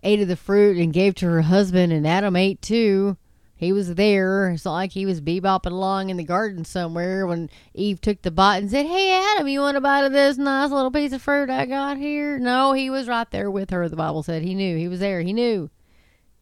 ate 0.02 0.20
of 0.20 0.28
the 0.28 0.37
fruit 0.37 0.78
and 0.78 0.92
gave 0.92 1.14
to 1.16 1.26
her 1.26 1.42
husband, 1.42 1.92
and 1.92 2.06
Adam 2.06 2.37
ate 2.37 2.62
too, 2.62 3.18
he 3.54 3.72
was 3.72 3.94
there. 3.94 4.50
It's 4.50 4.64
not 4.64 4.72
like 4.72 4.92
he 4.92 5.04
was 5.04 5.20
bebopping 5.20 5.72
along 5.72 6.11
in 6.11 6.16
the 6.16 6.24
garden 6.24 6.64
somewhere 6.64 7.26
when 7.26 7.50
Eve 7.74 8.00
took 8.00 8.22
the 8.22 8.30
bite 8.30 8.59
and 8.59 8.70
said, 8.70 8.87
Hey, 8.87 9.12
Adam, 9.12 9.48
you 9.48 9.61
want 9.61 9.76
a 9.76 9.80
bite 9.80 10.04
of 10.04 10.12
this 10.12 10.38
nice 10.38 10.70
little 10.70 10.90
piece 10.90 11.12
of 11.12 11.20
fruit 11.22 11.50
I 11.50 11.66
got 11.66 11.98
here? 11.98 12.38
No, 12.38 12.72
he 12.72 12.88
was 12.88 13.09
right 13.09 13.30
there 13.30 13.50
with 13.50 13.70
her, 13.70 13.88
the 13.88 13.96
Bible 13.96 14.22
said. 14.22 14.42
He 14.42 14.54
knew. 14.54 14.76
He 14.76 14.88
was 14.88 15.00
there. 15.00 15.20
He 15.20 15.32
knew. 15.32 15.70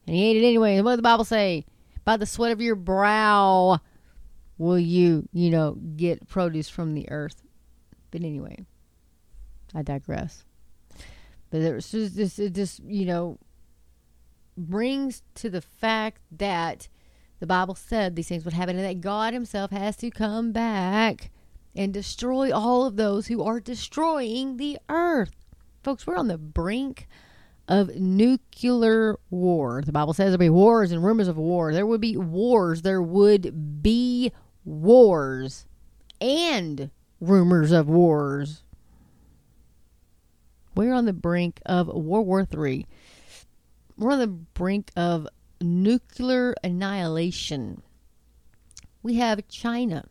And 0.06 0.14
he 0.14 0.24
ate 0.24 0.36
it 0.36 0.46
anyway. 0.46 0.80
What 0.80 0.92
did 0.92 0.98
the 0.98 1.02
Bible 1.02 1.24
say? 1.24 1.64
By 2.04 2.16
the 2.16 2.26
sweat 2.26 2.52
of 2.52 2.60
your 2.60 2.76
brow 2.76 3.80
will 4.58 4.78
you, 4.78 5.28
you 5.32 5.50
know, 5.50 5.72
get 5.96 6.28
produce 6.28 6.68
from 6.68 6.94
the 6.94 7.10
earth. 7.10 7.42
But 8.10 8.22
anyway, 8.22 8.64
I 9.74 9.82
digress. 9.82 10.44
But 11.50 11.60
there's 11.62 11.90
just 11.90 12.16
this, 12.16 12.38
it 12.38 12.54
just, 12.54 12.80
you 12.84 13.06
know, 13.06 13.38
brings 14.56 15.22
to 15.36 15.50
the 15.50 15.60
fact 15.60 16.20
that 16.30 16.88
the 17.40 17.46
Bible 17.46 17.74
said 17.74 18.14
these 18.14 18.28
things 18.28 18.44
would 18.44 18.54
happen 18.54 18.76
and 18.76 18.84
that 18.84 19.00
God 19.00 19.34
Himself 19.34 19.70
has 19.70 19.96
to 19.98 20.10
come 20.10 20.52
back 20.52 21.30
and 21.74 21.92
destroy 21.92 22.52
all 22.52 22.86
of 22.86 22.96
those 22.96 23.26
who 23.26 23.42
are 23.42 23.60
destroying 23.60 24.56
the 24.56 24.78
earth. 24.88 25.34
Folks, 25.82 26.06
we're 26.06 26.16
on 26.16 26.28
the 26.28 26.38
brink 26.38 27.08
of 27.68 27.94
nuclear 27.96 29.18
war. 29.30 29.82
The 29.82 29.92
Bible 29.92 30.12
says 30.12 30.26
there'll 30.26 30.38
be 30.38 30.50
wars 30.50 30.92
and 30.92 31.02
rumors 31.02 31.28
of 31.28 31.36
war. 31.36 31.72
There 31.72 31.86
would 31.86 32.00
be 32.00 32.16
wars. 32.16 32.82
There 32.82 33.02
would 33.02 33.82
be 33.82 34.32
wars 34.64 35.66
and 36.20 36.90
rumors 37.20 37.72
of 37.72 37.88
wars. 37.88 38.62
We're 40.74 40.92
on 40.92 41.04
the 41.04 41.12
brink 41.12 41.60
of 41.64 41.86
World 41.86 42.26
War 42.26 42.46
III. 42.52 42.86
We're 43.96 44.12
on 44.12 44.18
the 44.18 44.26
brink 44.26 44.90
of 44.96 45.28
nuclear 45.60 46.54
annihilation. 46.64 47.82
We 49.02 49.14
have 49.16 49.46
China 49.48 50.08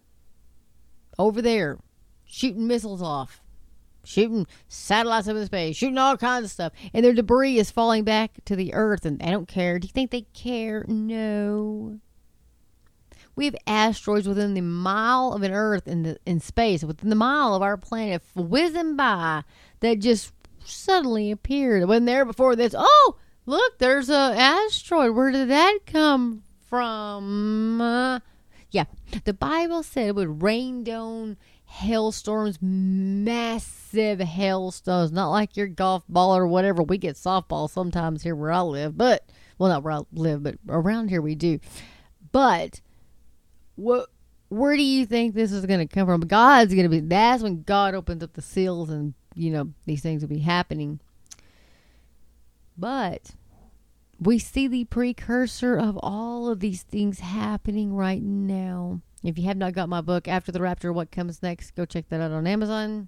over 1.19 1.41
there 1.41 1.79
shooting 2.25 2.67
missiles 2.67 3.01
off 3.01 3.42
shooting 4.03 4.47
satellites 4.67 5.27
up 5.27 5.35
in 5.35 5.45
space, 5.45 5.75
shooting 5.75 5.97
all 5.97 6.17
kinds 6.17 6.45
of 6.45 6.51
stuff, 6.51 6.73
and 6.93 7.03
their 7.03 7.13
debris 7.13 7.57
is 7.57 7.71
falling 7.71 8.03
back 8.03 8.31
to 8.45 8.55
the 8.55 8.73
earth, 8.73 9.05
and 9.05 9.19
they 9.19 9.31
don't 9.31 9.47
care. 9.47 9.79
Do 9.79 9.87
you 9.87 9.91
think 9.91 10.11
they 10.11 10.27
care? 10.33 10.85
No. 10.87 11.99
We 13.35 13.45
have 13.45 13.55
asteroids 13.65 14.27
within 14.27 14.53
the 14.53 14.61
mile 14.61 15.33
of 15.33 15.41
an 15.41 15.51
Earth 15.51 15.87
in 15.87 16.03
the 16.03 16.19
in 16.25 16.39
space, 16.39 16.83
within 16.83 17.09
the 17.09 17.15
mile 17.15 17.55
of 17.55 17.63
our 17.63 17.77
planet, 17.77 18.21
whizzing 18.35 18.95
by 18.95 19.43
that 19.79 19.99
just 19.99 20.33
suddenly 20.63 21.31
appeared. 21.31 21.81
It 21.81 21.85
wasn't 21.85 22.05
there 22.05 22.25
before 22.25 22.55
this. 22.55 22.75
Oh, 22.77 23.15
look, 23.45 23.79
there's 23.79 24.09
a 24.09 24.35
asteroid. 24.37 25.15
Where 25.15 25.31
did 25.31 25.49
that 25.49 25.79
come 25.87 26.43
from? 26.67 27.81
Uh, 27.81 28.19
yeah, 28.69 28.85
the 29.25 29.33
Bible 29.33 29.83
said 29.83 30.09
it 30.09 30.15
would 30.15 30.43
rain 30.43 30.83
down 30.83 31.37
hailstorms, 31.73 32.59
massive 32.61 34.19
hailstones, 34.19 35.11
not 35.11 35.31
like 35.31 35.57
your 35.57 35.67
golf 35.67 36.03
ball 36.07 36.35
or 36.35 36.45
whatever. 36.45 36.83
We 36.83 36.99
get 36.99 37.15
softball 37.15 37.67
sometimes 37.69 38.21
here 38.21 38.35
where 38.35 38.51
I 38.51 38.61
live, 38.61 38.95
but 38.95 39.27
well, 39.57 39.69
not 39.69 39.83
where 39.83 39.93
I 39.93 40.01
live, 40.13 40.43
but 40.43 40.55
around 40.69 41.09
here 41.09 41.21
we 41.21 41.33
do. 41.33 41.59
But 42.31 42.81
what? 43.75 44.09
Where 44.49 44.77
do 44.77 44.83
you 44.83 45.07
think 45.07 45.33
this 45.33 45.51
is 45.51 45.65
going 45.65 45.79
to 45.79 45.91
come 45.91 46.05
from? 46.05 46.21
God's 46.21 46.75
going 46.75 46.83
to 46.83 46.89
be. 46.89 46.99
That's 46.99 47.41
when 47.41 47.63
God 47.63 47.95
opens 47.95 48.21
up 48.21 48.33
the 48.33 48.41
seals, 48.43 48.91
and 48.91 49.15
you 49.33 49.49
know 49.49 49.73
these 49.85 50.01
things 50.01 50.21
will 50.21 50.29
be 50.29 50.39
happening. 50.39 50.99
But 52.77 53.31
we 54.19 54.37
see 54.37 54.67
the 54.67 54.85
precursor 54.85 55.75
of 55.75 55.97
all 56.03 56.49
of 56.49 56.59
these 56.59 56.83
things 56.83 57.19
happening 57.19 57.95
right 57.95 58.21
now. 58.21 59.01
If 59.23 59.37
you 59.37 59.45
have 59.45 59.57
not 59.57 59.73
got 59.73 59.87
my 59.87 60.01
book, 60.01 60.27
After 60.27 60.51
the 60.51 60.61
Rapture, 60.61 60.91
What 60.91 61.09
Comes 61.09 61.41
Next, 61.41 61.75
go 61.75 61.85
check 61.85 62.09
that 62.09 62.19
out 62.19 62.31
on 62.31 62.45
Amazon. 62.45 63.07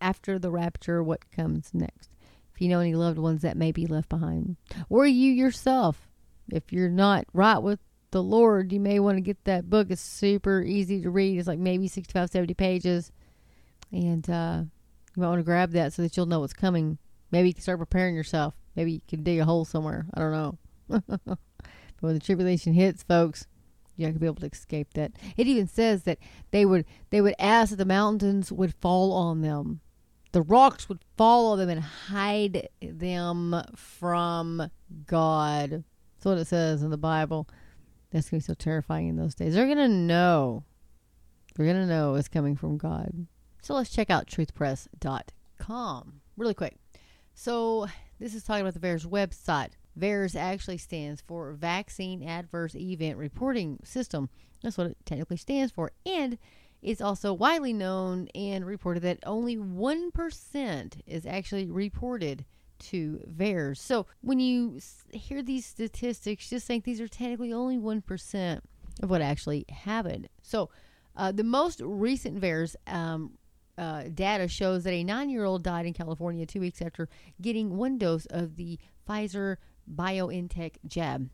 After 0.00 0.38
the 0.38 0.50
Rapture, 0.50 1.02
What 1.02 1.30
Comes 1.30 1.70
Next. 1.72 2.10
if 2.52 2.60
you 2.60 2.68
know 2.68 2.80
any 2.80 2.94
loved 2.96 3.18
ones 3.18 3.42
that 3.42 3.56
may 3.56 3.70
be 3.70 3.86
left 3.86 4.08
behind, 4.08 4.56
or 4.88 5.06
you 5.06 5.30
yourself. 5.30 6.08
If 6.50 6.72
you're 6.72 6.88
not 6.88 7.26
right 7.32 7.58
with 7.58 7.78
the 8.10 8.22
Lord, 8.22 8.72
you 8.72 8.80
may 8.80 8.98
want 8.98 9.18
to 9.18 9.22
get 9.22 9.44
that 9.44 9.70
book. 9.70 9.86
It's 9.90 10.02
super 10.02 10.62
easy 10.62 11.00
to 11.02 11.10
read. 11.10 11.38
It's 11.38 11.46
like 11.46 11.60
maybe 11.60 11.86
65, 11.86 12.30
70 12.30 12.54
pages. 12.54 13.12
And 13.92 14.28
uh, 14.28 14.62
you 15.14 15.22
might 15.22 15.28
want 15.28 15.38
to 15.38 15.44
grab 15.44 15.70
that 15.72 15.92
so 15.92 16.02
that 16.02 16.16
you'll 16.16 16.26
know 16.26 16.40
what's 16.40 16.52
coming. 16.52 16.98
Maybe 17.30 17.48
you 17.48 17.54
can 17.54 17.62
start 17.62 17.78
preparing 17.78 18.16
yourself. 18.16 18.54
Maybe 18.74 18.92
you 18.92 19.00
can 19.06 19.22
dig 19.22 19.38
a 19.38 19.44
hole 19.44 19.64
somewhere. 19.64 20.06
I 20.12 20.20
don't 20.20 20.32
know. 20.32 20.58
but 20.88 21.38
when 22.00 22.14
the 22.14 22.20
tribulation 22.20 22.72
hits, 22.72 23.04
folks, 23.04 23.46
you're 24.02 24.10
not 24.10 24.14
gonna 24.14 24.20
be 24.20 24.26
able 24.26 24.40
to 24.40 24.46
escape 24.46 24.94
that. 24.94 25.12
It 25.36 25.46
even 25.46 25.66
says 25.66 26.02
that 26.02 26.18
they 26.50 26.66
would 26.66 26.84
they 27.10 27.20
would 27.20 27.34
ask 27.38 27.70
that 27.70 27.76
the 27.76 27.84
mountains 27.84 28.52
would 28.52 28.74
fall 28.74 29.12
on 29.12 29.40
them 29.42 29.80
the 30.32 30.42
rocks 30.42 30.88
would 30.88 31.00
follow 31.16 31.56
them 31.56 31.68
and 31.68 31.80
hide 31.80 32.68
them 32.80 33.62
from 33.76 34.70
God. 35.06 35.70
That's 35.70 36.24
what 36.24 36.38
it 36.38 36.46
says 36.46 36.82
in 36.82 36.90
the 36.90 36.96
Bible. 36.96 37.48
That's 38.10 38.26
to 38.26 38.36
be 38.36 38.40
so 38.40 38.54
terrifying 38.54 39.08
in 39.08 39.16
those 39.16 39.34
days. 39.34 39.54
They're 39.54 39.66
to 39.76 39.88
know. 39.88 40.64
They're 41.54 41.66
to 41.72 41.86
know 41.86 42.14
it's 42.14 42.28
coming 42.28 42.56
from 42.56 42.78
God. 42.78 43.26
So 43.62 43.74
let's 43.74 43.90
check 43.90 44.10
out 44.10 44.26
truthpress.com 44.26 46.20
really 46.36 46.54
quick. 46.54 46.76
So 47.34 47.86
this 48.18 48.34
is 48.34 48.42
talking 48.42 48.62
about 48.62 48.74
the 48.74 48.80
VAERS 48.80 49.06
website. 49.06 49.72
VAERS 49.98 50.36
actually 50.36 50.78
stands 50.78 51.20
for 51.20 51.52
Vaccine 51.52 52.22
Adverse 52.22 52.74
Event 52.74 53.18
Reporting 53.18 53.78
System. 53.84 54.28
That's 54.62 54.78
what 54.78 54.88
it 54.88 54.96
technically 55.04 55.36
stands 55.36 55.72
for. 55.72 55.92
And 56.06 56.38
it's 56.80 57.00
also 57.00 57.32
widely 57.32 57.72
known 57.72 58.28
and 58.34 58.66
reported 58.66 59.02
that 59.04 59.18
only 59.24 59.56
1% 59.56 61.00
is 61.06 61.26
actually 61.26 61.70
reported 61.70 62.44
to 62.78 63.20
VAERS. 63.30 63.78
So 63.78 64.06
when 64.20 64.40
you 64.40 64.80
hear 65.12 65.42
these 65.42 65.64
statistics, 65.64 66.50
just 66.50 66.66
think 66.66 66.84
these 66.84 67.00
are 67.00 67.08
technically 67.08 67.52
only 67.52 67.78
1% 67.78 68.60
of 69.02 69.10
what 69.10 69.22
actually 69.22 69.64
happened. 69.68 70.28
So 70.42 70.70
uh, 71.16 71.30
the 71.30 71.44
most 71.44 71.80
recent 71.84 72.40
VAERS 72.40 72.74
um, 72.86 73.38
uh, 73.78 74.04
data 74.12 74.48
shows 74.48 74.84
that 74.84 74.92
a 74.92 75.04
nine 75.04 75.30
year 75.30 75.44
old 75.44 75.62
died 75.62 75.86
in 75.86 75.92
California 75.92 76.44
two 76.46 76.60
weeks 76.60 76.82
after 76.82 77.08
getting 77.40 77.76
one 77.76 77.98
dose 77.98 78.26
of 78.26 78.56
the 78.56 78.78
Pfizer 79.08 79.56
BioNTech 79.90 80.74
jab. 80.86 81.30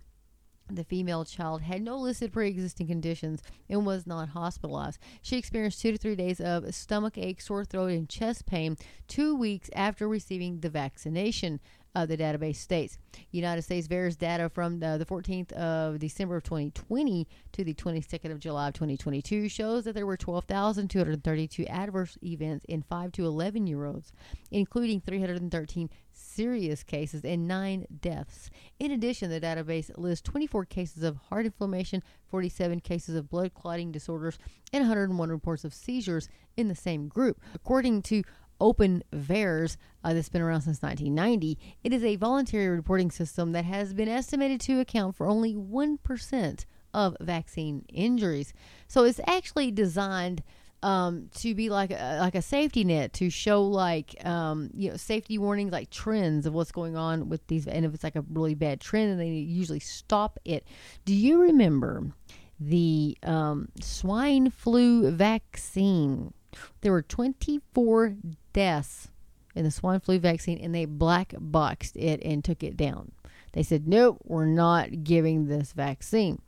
The 0.70 0.84
female 0.84 1.24
child 1.24 1.62
had 1.62 1.80
no 1.80 1.96
listed 1.96 2.32
pre 2.32 2.48
existing 2.48 2.88
conditions 2.88 3.42
and 3.70 3.86
was 3.86 4.06
not 4.06 4.30
hospitalized. 4.30 4.98
She 5.22 5.38
experienced 5.38 5.80
two 5.80 5.92
to 5.92 5.98
three 5.98 6.16
days 6.16 6.40
of 6.40 6.74
stomach 6.74 7.16
ache, 7.16 7.40
sore 7.40 7.64
throat, 7.64 7.90
and 7.90 8.08
chest 8.08 8.44
pain 8.44 8.76
two 9.06 9.34
weeks 9.34 9.70
after 9.74 10.06
receiving 10.06 10.60
the 10.60 10.68
vaccination 10.68 11.60
the 11.94 12.16
database 12.16 12.56
states. 12.56 12.98
United 13.30 13.62
States 13.62 13.88
VAERS 13.88 14.16
data 14.16 14.48
from 14.48 14.80
the, 14.80 14.96
the 14.98 15.06
14th 15.06 15.52
of 15.52 15.98
December 15.98 16.36
of 16.36 16.42
2020 16.44 17.26
to 17.52 17.64
the 17.64 17.74
22nd 17.74 18.30
of 18.30 18.38
July 18.38 18.68
of 18.68 18.74
2022 18.74 19.48
shows 19.48 19.84
that 19.84 19.94
there 19.94 20.06
were 20.06 20.16
12,232 20.16 21.66
adverse 21.66 22.16
events 22.22 22.64
in 22.68 22.82
5 22.82 23.12
to 23.12 23.26
11 23.26 23.66
year 23.66 23.84
olds, 23.84 24.12
including 24.50 25.00
313 25.00 25.90
serious 26.12 26.82
cases 26.82 27.24
and 27.24 27.46
9 27.46 27.86
deaths. 28.00 28.50
In 28.78 28.90
addition, 28.90 29.30
the 29.30 29.40
database 29.40 29.90
lists 29.96 30.22
24 30.22 30.64
cases 30.66 31.02
of 31.02 31.16
heart 31.16 31.46
inflammation, 31.46 32.02
47 32.30 32.80
cases 32.80 33.14
of 33.14 33.30
blood 33.30 33.54
clotting 33.54 33.92
disorders, 33.92 34.38
and 34.72 34.82
101 34.82 35.30
reports 35.30 35.64
of 35.64 35.74
seizures 35.74 36.28
in 36.56 36.68
the 36.68 36.74
same 36.74 37.08
group. 37.08 37.40
According 37.54 38.02
to 38.02 38.22
Open 38.60 39.02
VAERS 39.12 39.76
uh, 40.04 40.14
that's 40.14 40.28
been 40.28 40.42
around 40.42 40.62
since 40.62 40.82
1990. 40.82 41.58
It 41.84 41.92
is 41.92 42.04
a 42.04 42.16
voluntary 42.16 42.68
reporting 42.68 43.10
system 43.10 43.52
that 43.52 43.64
has 43.64 43.94
been 43.94 44.08
estimated 44.08 44.60
to 44.62 44.80
account 44.80 45.16
for 45.16 45.26
only 45.26 45.54
1% 45.54 46.64
of 46.94 47.16
vaccine 47.20 47.84
injuries. 47.92 48.52
So 48.86 49.04
it's 49.04 49.20
actually 49.26 49.70
designed 49.70 50.42
um, 50.82 51.28
to 51.36 51.54
be 51.54 51.70
like 51.70 51.90
a, 51.90 52.18
like 52.20 52.34
a 52.34 52.42
safety 52.42 52.84
net 52.84 53.12
to 53.14 53.30
show 53.30 53.64
like 53.64 54.14
um, 54.24 54.70
you 54.74 54.90
know 54.90 54.96
safety 54.96 55.36
warnings 55.36 55.72
like 55.72 55.90
trends 55.90 56.46
of 56.46 56.54
what's 56.54 56.70
going 56.70 56.96
on 56.96 57.28
with 57.28 57.44
these 57.48 57.66
and 57.66 57.84
if 57.84 57.94
it's 57.94 58.04
like 58.04 58.16
a 58.16 58.24
really 58.30 58.54
bad 58.54 58.80
trend 58.80 59.10
and 59.10 59.20
they 59.20 59.28
usually 59.28 59.80
stop 59.80 60.38
it. 60.44 60.66
Do 61.04 61.14
you 61.14 61.42
remember 61.42 62.12
the 62.60 63.18
um, 63.22 63.68
swine 63.80 64.50
flu 64.50 65.10
vaccine? 65.10 66.32
There 66.80 66.92
were 66.92 67.02
24 67.02 68.16
deaths 68.52 69.08
in 69.54 69.64
the 69.64 69.70
swine 69.70 70.00
flu 70.00 70.18
vaccine 70.18 70.58
and 70.58 70.74
they 70.74 70.84
black 70.84 71.34
boxed 71.38 71.96
it 71.96 72.22
and 72.22 72.44
took 72.44 72.62
it 72.62 72.76
down. 72.76 73.12
They 73.52 73.62
said, 73.62 73.88
nope, 73.88 74.18
we're 74.24 74.46
not 74.46 75.04
giving 75.04 75.46
this 75.46 75.72
vaccine. 75.72 76.40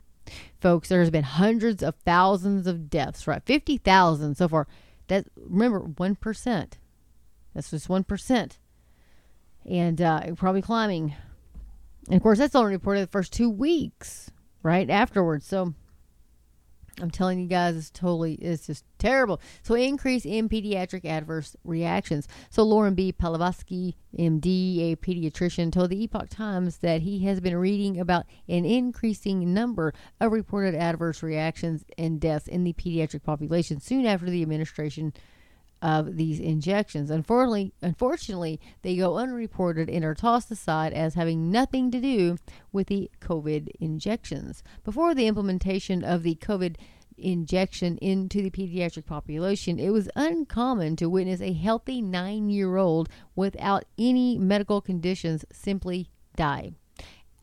Folks, 0.59 0.89
there's 0.89 1.09
been 1.09 1.23
hundreds 1.23 1.81
of 1.81 1.95
thousands 2.05 2.67
of 2.67 2.89
deaths, 2.89 3.27
right? 3.27 3.41
50,000 3.43 4.35
so 4.35 4.47
far. 4.47 4.67
That 5.07 5.27
remember 5.35 5.81
1%. 5.81 6.71
That's 7.53 7.71
just 7.71 7.87
1%. 7.87 8.51
And 9.69 10.01
uh, 10.01 10.35
probably 10.35 10.61
climbing. 10.61 11.15
And 12.07 12.15
of 12.15 12.23
course, 12.23 12.37
that's 12.37 12.55
only 12.55 12.73
reported 12.73 13.01
the 13.01 13.11
first 13.11 13.33
two 13.33 13.49
weeks, 13.49 14.31
right? 14.63 14.89
Afterwards. 14.89 15.45
So 15.45 15.73
I'm 16.99 17.09
telling 17.09 17.39
you 17.39 17.47
guys, 17.47 17.77
it's 17.77 17.89
totally, 17.89 18.33
it's 18.35 18.67
just 18.67 18.83
terrible. 18.97 19.39
So, 19.63 19.75
increase 19.75 20.25
in 20.25 20.49
pediatric 20.49 21.05
adverse 21.05 21.55
reactions. 21.63 22.27
So, 22.49 22.63
Lauren 22.63 22.95
B. 22.95 23.13
Palavatsky, 23.13 23.95
MD, 24.17 24.91
a 24.91 24.95
pediatrician, 24.97 25.71
told 25.71 25.89
the 25.89 26.03
Epoch 26.03 26.29
Times 26.29 26.77
that 26.77 27.01
he 27.01 27.19
has 27.25 27.39
been 27.39 27.55
reading 27.55 27.99
about 27.99 28.25
an 28.49 28.65
increasing 28.65 29.53
number 29.53 29.93
of 30.19 30.31
reported 30.31 30.75
adverse 30.75 31.23
reactions 31.23 31.85
and 31.97 32.19
deaths 32.19 32.47
in 32.47 32.63
the 32.63 32.73
pediatric 32.73 33.23
population 33.23 33.79
soon 33.79 34.05
after 34.05 34.29
the 34.29 34.41
administration 34.41 35.13
of 35.81 36.17
these 36.17 36.39
injections. 36.39 37.09
Unfortunately, 37.09 37.73
unfortunately, 37.81 38.59
they 38.81 38.95
go 38.95 39.17
unreported 39.17 39.89
and 39.89 40.05
are 40.05 40.15
tossed 40.15 40.51
aside 40.51 40.93
as 40.93 41.15
having 41.15 41.51
nothing 41.51 41.89
to 41.91 41.99
do 41.99 42.37
with 42.71 42.87
the 42.87 43.09
COVID 43.19 43.69
injections. 43.79 44.63
Before 44.83 45.15
the 45.15 45.27
implementation 45.27 46.03
of 46.03 46.23
the 46.23 46.35
COVID 46.35 46.75
injection 47.17 47.97
into 47.97 48.41
the 48.41 48.51
pediatric 48.51 49.05
population, 49.05 49.79
it 49.79 49.89
was 49.89 50.09
uncommon 50.15 50.95
to 50.97 51.09
witness 51.09 51.41
a 51.41 51.53
healthy 51.53 52.01
nine 52.01 52.49
year 52.49 52.77
old 52.77 53.09
without 53.35 53.85
any 53.97 54.37
medical 54.37 54.81
conditions 54.81 55.45
simply 55.51 56.09
die. 56.35 56.71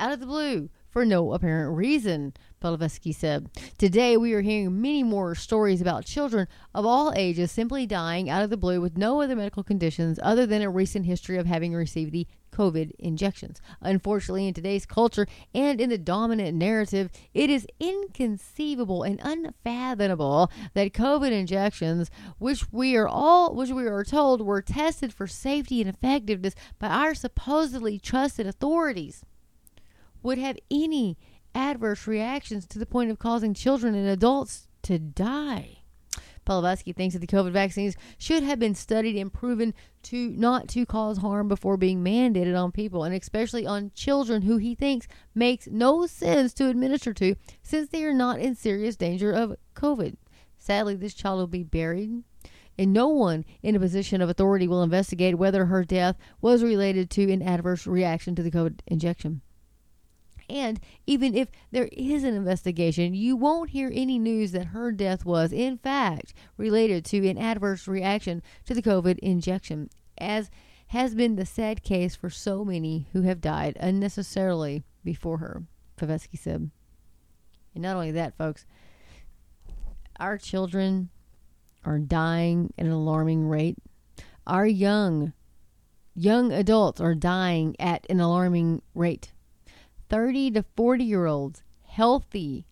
Out 0.01 0.13
of 0.13 0.21
the 0.21 0.27
blue, 0.27 0.71
for 0.91 1.05
no 1.05 1.33
apparent 1.33 1.77
reason, 1.77 2.33
Palavatsky 2.63 3.15
said. 3.15 3.49
Today, 3.77 4.17
we 4.17 4.33
are 4.33 4.41
hearing 4.41 4.81
many 4.81 5.03
more 5.03 5.35
stories 5.35 5.81
about 5.81 6.05
children 6.05 6.49
of 6.75 6.87
all 6.87 7.13
ages 7.15 7.53
simply 7.53 7.87
dying 7.87 8.29
out 8.29 8.43
of 8.43 8.51
the 8.51 8.57
blue 8.57 8.81
with 8.81 8.97
no 8.97 9.21
other 9.21 9.37
medical 9.37 9.63
conditions 9.63 10.19
other 10.23 10.47
than 10.47 10.63
a 10.63 10.71
recent 10.71 11.07
history 11.07 11.37
of 11.37 11.47
having 11.47 11.75
received 11.75 12.13
the 12.13 12.27
COVID 12.53 12.93
injections. 12.99 13.61
Unfortunately, 13.81 14.49
in 14.49 14.55
today's 14.55 14.87
culture 14.87 15.27
and 15.55 15.81
in 15.81 15.91
the 15.91 15.99
dominant 15.99 16.57
narrative, 16.57 17.11
it 17.35 17.51
is 17.51 17.67
inconceivable 17.79 19.03
and 19.03 19.21
unfathomable 19.23 20.51
that 20.75 20.93
COVID 20.93 21.31
injections, 21.31 22.11
which 22.39 22.73
we 22.73 22.97
are 22.97 23.07
all, 23.07 23.55
which 23.55 23.71
we 23.71 23.87
are 23.87 24.05
told 24.05 24.41
were 24.41 24.63
tested 24.63 25.13
for 25.13 25.27
safety 25.27 25.81
and 25.81 25.89
effectiveness 25.89 26.55
by 26.79 26.89
our 26.89 27.15
supposedly 27.15 27.99
trusted 27.99 28.47
authorities, 28.47 29.25
would 30.29 30.39
have 30.39 30.59
any 30.71 31.17
adverse 31.55 32.07
reactions 32.07 32.67
to 32.67 32.79
the 32.79 32.85
point 32.85 33.11
of 33.11 33.19
causing 33.19 33.55
children 33.55 33.95
and 33.95 34.07
adults 34.07 34.69
to 34.83 34.99
die. 34.99 35.79
Palavatsky 36.45 36.95
thinks 36.95 37.15
that 37.15 37.21
the 37.21 37.27
COVID 37.27 37.53
vaccines 37.53 37.97
should 38.19 38.43
have 38.43 38.59
been 38.59 38.75
studied 38.75 39.17
and 39.17 39.33
proven 39.33 39.73
to 40.03 40.29
not 40.33 40.69
to 40.69 40.85
cause 40.85 41.19
harm 41.19 41.49
before 41.49 41.79
being 41.79 42.05
mandated 42.05 42.55
on 42.55 42.73
people, 42.73 43.05
and 43.05 43.15
especially 43.15 43.67
on 43.67 43.91
children 43.95 44.43
who 44.43 44.59
he 44.59 44.75
thinks 44.75 45.09
makes 45.35 45.67
no 45.67 46.07
sense 46.07 46.53
to 46.55 46.69
administer 46.69 47.15
to 47.15 47.35
since 47.63 47.89
they 47.89 48.05
are 48.05 48.13
not 48.13 48.39
in 48.39 48.55
serious 48.55 48.97
danger 48.97 49.33
of 49.33 49.57
COVID. 49.75 50.17
Sadly, 50.59 50.95
this 50.95 51.15
child 51.15 51.39
will 51.39 51.47
be 51.47 51.65
buried, 51.65 52.23
and 52.77 52.93
no 52.93 53.09
one 53.09 53.47
in 53.63 53.75
a 53.75 53.81
position 53.81 54.21
of 54.21 54.29
authority 54.29 54.69
will 54.69 54.83
investigate 54.83 55.39
whether 55.39 55.67
her 55.67 55.85
death 55.85 56.17
was 56.43 56.63
related 56.63 57.09
to 57.09 57.33
an 57.33 57.41
adverse 57.41 57.87
reaction 57.87 58.35
to 58.35 58.43
the 58.43 58.51
COVID 58.51 58.81
injection. 58.87 59.41
And 60.49 60.81
even 61.07 61.35
if 61.35 61.49
there 61.71 61.89
is 61.93 62.25
an 62.25 62.35
investigation, 62.35 63.15
you 63.15 63.37
won't 63.37 63.71
hear 63.71 63.91
any 63.93 64.19
news 64.19 64.53
that 64.53 64.69
her 64.69 64.93
death 64.93 65.25
was, 65.25 65.53
in 65.53 65.77
fact, 65.77 66.33
related 66.57 67.05
to 67.07 67.29
an 67.29 67.37
adverse 67.37 67.87
reaction 67.87 68.43
to 68.65 68.75
the 68.75 68.83
COVID 68.83 69.19
injection, 69.19 69.91
as 70.17 70.51
has 70.89 71.15
been 71.15 71.37
the 71.37 71.45
sad 71.45 71.83
case 71.83 72.17
for 72.17 72.31
so 72.31 72.65
many 72.65 73.09
who 73.13 73.23
have 73.23 73.43
died 73.43 73.77
unnecessarily 73.79 74.85
before 75.05 75.39
her, 75.39 75.65
Palavatsky 75.99 76.39
said. 76.39 76.71
And 77.75 77.83
not 77.83 77.97
only 77.97 78.11
that, 78.13 78.37
folks, 78.39 78.65
our 80.19 80.39
children 80.39 81.11
are 81.85 81.99
dying 81.99 82.73
at 82.79 82.87
an 82.87 82.91
alarming 82.91 83.49
rate. 83.49 83.77
Our 84.47 84.67
young 84.67 85.35
young 86.15 86.53
adults 86.53 87.01
are 87.01 87.15
dying 87.15 87.77
at 87.79 88.05
an 88.11 88.19
alarming 88.19 88.83
rate. 88.95 89.33
30 90.09 90.53
to 90.53 90.65
40 90.77 91.05
year 91.05 91.27
olds, 91.27 91.63
healthy, 91.85 92.67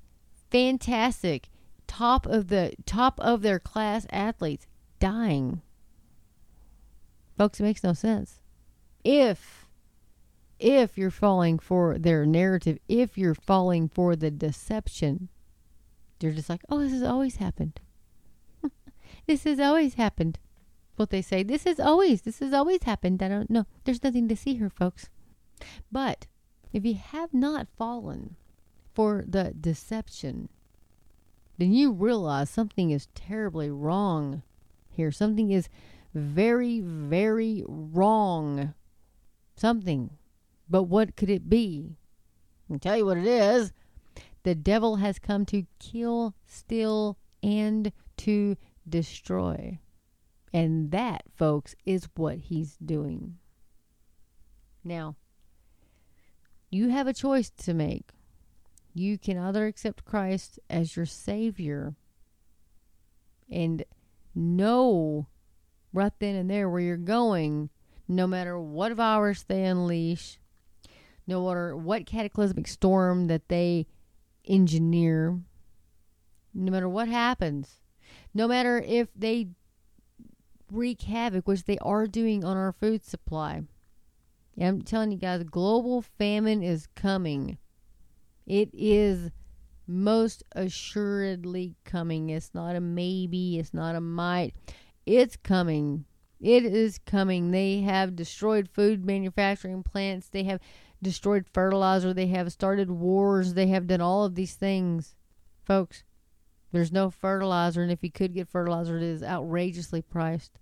fantastic, 0.51 1.49
top 1.87 2.27
of 2.27 2.49
the 2.49 2.73
top 2.85 3.21
of 3.21 3.43
their 3.43 3.59
class 3.59 4.07
athletes 4.11 4.67
dying. 4.99 5.63
Folks, 7.37 7.61
it 7.61 7.65
makes 7.65 7.85
no 7.85 7.93
sense. 7.93 8.41
If 9.05 9.67
if 10.59 10.97
you're 10.97 11.11
falling 11.11 11.59
for 11.59 11.99
their 11.99 12.25
narrative, 12.25 12.79
if 12.89 13.19
you're 13.19 13.35
falling 13.35 13.89
for 13.89 14.17
the 14.17 14.31
deception, 14.31 15.29
you're 16.21 16.33
just 16.33 16.49
like, 16.49 16.63
"Oh, 16.71 16.79
this 16.79 16.93
has 16.93 17.03
always 17.03 17.37
happened." 17.37 17.81
this 19.27 19.45
has 19.45 19.61
always 19.61 19.95
happened. 19.95 20.39
What 20.97 21.11
they 21.11 21.21
say, 21.21 21.43
this 21.43 21.65
has 21.65 21.79
always, 21.79 22.23
this 22.23 22.39
has 22.39 22.55
always 22.55 22.85
happened. 22.85 23.23
I 23.23 23.29
don't 23.29 23.51
know. 23.51 23.67
There's 23.85 24.03
nothing 24.03 24.29
to 24.29 24.37
see 24.37 24.55
here, 24.55 24.71
folks. 24.71 25.11
But 25.93 26.27
if 26.73 26.85
you 26.85 26.95
have 26.95 27.33
not 27.33 27.69
fallen 27.77 28.37
for 28.95 29.25
the 29.27 29.55
deception, 29.59 30.49
then 31.59 31.73
you 31.73 31.93
realize 31.93 32.51
something 32.51 32.91
is 32.91 33.09
terribly 33.15 33.71
wrong 33.71 34.43
here. 34.89 35.11
Something 35.11 35.51
is 35.51 35.69
very, 36.15 36.81
very 36.81 37.63
wrong. 37.67 38.75
Something. 39.57 40.11
But 40.69 40.85
what 40.85 41.17
could 41.17 41.31
it 41.31 41.49
be? 41.49 41.97
I'll 42.71 42.79
tell 42.79 42.97
you 42.97 43.07
what 43.07 43.19
it 43.19 43.27
is. 43.27 43.73
The 44.43 44.55
devil 44.55 44.97
has 44.97 45.19
come 45.19 45.45
to 45.47 45.67
kill, 45.79 46.35
steal, 46.47 47.17
and 47.43 47.93
to 48.19 48.57
destroy. 48.89 49.79
And 50.53 50.91
that, 50.91 51.23
folks, 51.37 51.75
is 51.85 52.09
what 52.17 52.39
he's 52.39 52.77
doing. 52.77 53.39
Now, 54.85 55.17
you 56.77 56.91
have 56.91 57.07
a 57.07 57.15
choice 57.15 57.51
to 57.51 57.75
make. 57.75 58.11
You 58.95 59.19
can 59.19 59.39
either 59.39 59.67
accept 59.67 60.05
Christ 60.05 60.59
as 60.69 60.95
your 60.95 61.07
Savior 61.07 61.95
and 63.51 63.85
know 64.35 65.27
right 65.93 66.13
then 66.19 66.35
and 66.35 66.51
there 66.51 66.69
where 66.69 66.81
you're 66.81 66.97
going, 66.97 67.71
no 68.07 68.27
matter 68.27 68.59
what 68.59 68.93
virus 68.93 69.43
they 69.43 69.65
unleash, 69.65 70.39
no 71.27 71.47
matter 71.47 71.77
what 71.77 72.07
cataclysmic 72.07 72.69
storm 72.69 73.27
that 73.27 73.49
they 73.49 73.87
engineer, 74.47 75.41
no 76.55 76.71
matter 76.71 76.89
what 76.89 77.09
happens, 77.09 77.81
no 78.35 78.47
matter 78.47 78.79
if 78.79 79.09
they 79.17 79.49
wreak 80.71 81.03
havoc, 81.03 81.49
which 81.49 81.65
they 81.65 81.79
are 81.79 82.07
doing 82.07 82.45
on 82.45 82.57
our 82.57 82.73
food 82.73 83.05
supply. 83.05 83.63
I'm 84.61 84.83
telling 84.83 85.13
you 85.13 85.19
guys, 85.19 85.43
global 85.45 86.03
famine 86.03 86.63
is 86.63 86.87
coming. 86.95 87.59
It 88.47 88.71
is 88.73 89.31
most 89.87 90.43
assuredly 90.53 91.77
coming. 91.85 92.31
It's 92.31 92.53
not 92.55 92.77
a 92.77 92.81
maybe, 92.81 93.59
it's 93.59 93.75
not 93.75 93.95
a 93.95 94.01
might. 94.01 94.55
It's 95.05 95.37
coming. 95.37 96.05
It 96.41 96.65
is 96.65 96.99
coming. 96.99 97.51
They 97.51 97.81
have 97.81 98.17
destroyed 98.17 98.69
food 98.69 99.05
manufacturing 99.05 99.83
plants. 99.83 100.29
They 100.29 100.45
have 100.45 100.61
destroyed 101.03 101.47
fertilizer. 101.53 102.13
They 102.13 102.27
have 102.29 102.53
started 102.53 102.91
wars. 102.91 103.55
They 103.55 103.69
have 103.69 103.87
done 103.87 104.01
all 104.01 104.25
of 104.25 104.35
these 104.35 104.55
things. 104.55 105.15
Folks, 105.65 106.05
there's 106.73 106.93
no 106.93 107.11
fertilizer, 107.11 107.83
and 107.83 107.91
if 107.91 108.03
you 108.03 108.11
could 108.11 108.35
get 108.35 108.49
fertilizer, 108.49 108.97
it 108.97 109.03
is 109.03 109.23
outrageously 109.23 110.03
priced. 110.03 110.59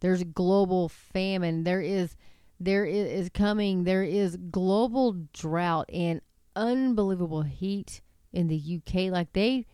There's 0.00 0.22
global 0.22 0.88
famine. 0.88 1.64
There 1.64 1.80
is 1.80 2.16
there 2.60 2.84
is 2.84 3.28
coming. 3.30 3.84
There 3.84 4.02
is 4.02 4.36
global 4.50 5.16
drought 5.32 5.88
and 5.92 6.20
unbelievable 6.56 7.42
heat 7.42 8.00
in 8.32 8.48
the 8.48 8.80
UK. 8.80 9.10
Like 9.12 9.32
they 9.32 9.66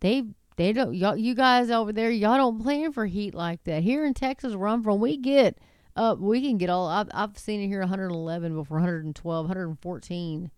they 0.00 0.24
they 0.56 0.72
don't 0.72 0.94
y'all 0.94 1.16
you 1.16 1.34
guys 1.34 1.70
over 1.70 1.92
there 1.92 2.10
y'all 2.10 2.36
don't 2.36 2.62
plan 2.62 2.92
for 2.92 3.06
heat 3.06 3.34
like 3.34 3.64
that. 3.64 3.82
Here 3.82 4.04
in 4.04 4.14
Texas 4.14 4.54
where 4.54 4.68
I'm 4.68 4.82
from, 4.82 5.00
we 5.00 5.16
get 5.16 5.58
up 5.96 6.18
we 6.18 6.40
can 6.40 6.56
get 6.56 6.70
all 6.70 6.86
I've, 6.86 7.08
I've 7.12 7.38
seen 7.38 7.60
it 7.60 7.68
here 7.68 7.80
111 7.80 8.54
before 8.54 8.78
112, 8.78 9.44
114. 9.46 10.50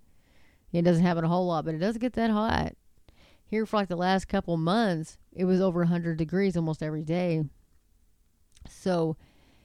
It 0.73 0.83
doesn't 0.83 1.05
happen 1.05 1.25
a 1.25 1.29
whole 1.29 1.47
lot, 1.47 1.65
but 1.65 1.75
it 1.75 1.79
does 1.79 1.99
get 1.99 2.15
that 2.15 2.31
hot. 2.31 2.75
Here 3.45 3.67
for 3.67 3.77
like 3.77 3.89
the 3.89 3.97
last 3.97 4.29
couple 4.29 4.57
months, 4.57 5.19
it 5.35 5.45
was 5.45 5.61
over 5.61 5.81
100 5.81 6.17
degrees 6.17 6.57
almost 6.57 6.83
every 6.83 7.03
day. 7.03 7.45
So, 8.67 9.17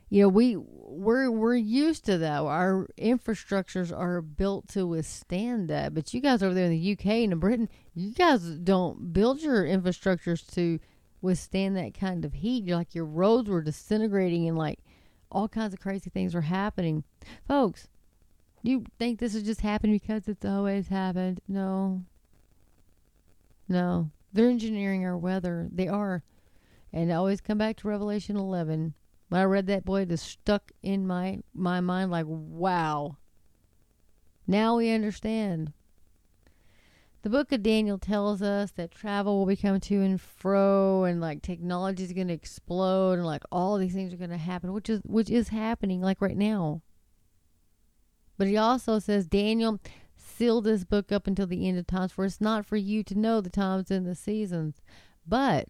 you 0.09 0.21
know, 0.21 0.29
we 0.29 0.55
we're 0.55 1.29
we're 1.29 1.55
used 1.55 2.05
to 2.05 2.17
that. 2.17 2.41
Our 2.41 2.87
infrastructures 2.97 3.95
are 3.95 4.21
built 4.21 4.69
to 4.69 4.87
withstand 4.87 5.69
that. 5.69 5.93
But 5.93 6.13
you 6.13 6.21
guys 6.21 6.41
over 6.41 6.53
there 6.53 6.65
in 6.65 6.71
the 6.71 6.91
UK 6.93 7.05
and 7.05 7.33
in 7.33 7.39
Britain, 7.39 7.69
you 7.93 8.13
guys 8.13 8.41
don't 8.41 9.11
build 9.11 9.41
your 9.41 9.65
infrastructures 9.65 10.49
to 10.53 10.79
withstand 11.21 11.75
that 11.75 11.93
kind 11.93 12.23
of 12.23 12.33
heat. 12.33 12.63
You're 12.63 12.77
like 12.77 12.95
your 12.95 13.05
roads 13.05 13.49
were 13.49 13.61
disintegrating 13.61 14.47
and 14.47 14.57
like 14.57 14.79
all 15.29 15.49
kinds 15.49 15.73
of 15.73 15.81
crazy 15.81 16.09
things 16.09 16.33
were 16.33 16.41
happening. 16.41 17.03
Folks, 17.47 17.89
you 18.63 18.85
think 18.97 19.19
this 19.19 19.35
is 19.35 19.43
just 19.43 19.61
happening 19.61 19.95
because 19.95 20.27
it's 20.27 20.45
always 20.45 20.87
happened? 20.87 21.41
No. 21.49 22.03
No. 23.67 24.11
They're 24.31 24.49
engineering 24.49 25.05
our 25.05 25.17
weather. 25.17 25.67
They 25.71 25.89
are. 25.89 26.23
And 26.93 27.11
I 27.11 27.15
always 27.15 27.41
come 27.41 27.57
back 27.57 27.75
to 27.77 27.87
Revelation 27.87 28.37
11. 28.37 28.93
When 29.29 29.41
I 29.41 29.43
read 29.43 29.67
that, 29.67 29.85
boy, 29.85 30.05
just 30.05 30.25
stuck 30.25 30.71
in 30.81 31.05
my, 31.05 31.39
my 31.53 31.81
mind 31.81 32.11
like, 32.11 32.25
wow. 32.27 33.17
Now 34.47 34.77
we 34.77 34.89
understand. 34.91 35.73
The 37.23 37.29
book 37.29 37.51
of 37.51 37.61
Daniel 37.61 37.97
tells 37.97 38.41
us 38.41 38.71
that 38.71 38.91
travel 38.91 39.39
will 39.39 39.45
become 39.45 39.81
to 39.81 40.01
and 40.01 40.21
fro 40.21 41.03
and 41.03 41.19
like 41.19 41.41
technology 41.41 42.03
is 42.03 42.13
going 42.13 42.29
to 42.29 42.33
explode 42.33 43.13
and 43.13 43.25
like 43.25 43.43
all 43.51 43.77
these 43.77 43.93
things 43.93 44.13
are 44.13 44.17
going 44.17 44.29
to 44.29 44.37
happen, 44.37 44.71
which 44.71 44.89
is 44.89 45.01
which 45.03 45.29
is 45.29 45.49
happening 45.49 45.99
like 45.99 46.21
right 46.21 46.37
now. 46.37 46.81
But 48.37 48.47
he 48.47 48.55
also 48.55 48.99
says 48.99 49.27
Daniel 49.27 49.81
seal 50.15 50.61
this 50.61 50.85
book 50.85 51.11
up 51.11 51.27
until 51.27 51.47
the 51.47 51.67
end 51.67 51.77
of 51.77 51.87
times 51.87 52.13
for 52.13 52.23
it's 52.23 52.39
not 52.39 52.65
for 52.65 52.77
you 52.77 53.03
to 53.03 53.17
know 53.17 53.41
the 53.41 53.49
times 53.49 53.91
and 53.91 54.07
the 54.07 54.15
seasons. 54.15 54.79
But 55.27 55.69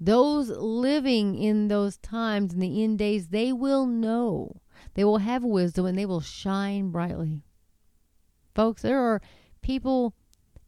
those 0.00 0.48
living 0.50 1.36
in 1.36 1.68
those 1.68 1.96
times 1.98 2.52
in 2.52 2.60
the 2.60 2.82
end 2.84 2.98
days, 2.98 3.28
they 3.28 3.52
will 3.52 3.86
know. 3.86 4.60
They 4.94 5.04
will 5.04 5.18
have 5.18 5.42
wisdom 5.42 5.86
and 5.86 5.98
they 5.98 6.06
will 6.06 6.20
shine 6.20 6.90
brightly. 6.90 7.42
Folks, 8.54 8.82
there 8.82 9.00
are 9.00 9.20
people 9.60 10.14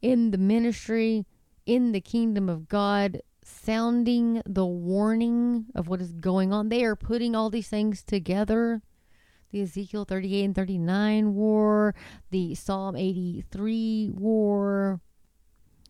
in 0.02 0.30
the 0.30 0.38
ministry, 0.38 1.26
in 1.66 1.92
the 1.92 2.00
kingdom 2.00 2.48
of 2.48 2.68
God, 2.68 3.22
sounding 3.44 4.42
the 4.46 4.66
warning 4.66 5.66
of 5.74 5.88
what 5.88 6.00
is 6.00 6.12
going 6.12 6.52
on. 6.52 6.68
They 6.68 6.84
are 6.84 6.96
putting 6.96 7.34
all 7.34 7.50
these 7.50 7.68
things 7.68 8.02
together. 8.02 8.82
The 9.50 9.62
Ezekiel 9.62 10.04
38 10.04 10.44
and 10.44 10.54
39 10.54 11.34
war, 11.34 11.94
the 12.30 12.54
Psalm 12.54 12.94
83 12.94 14.10
war, 14.14 15.00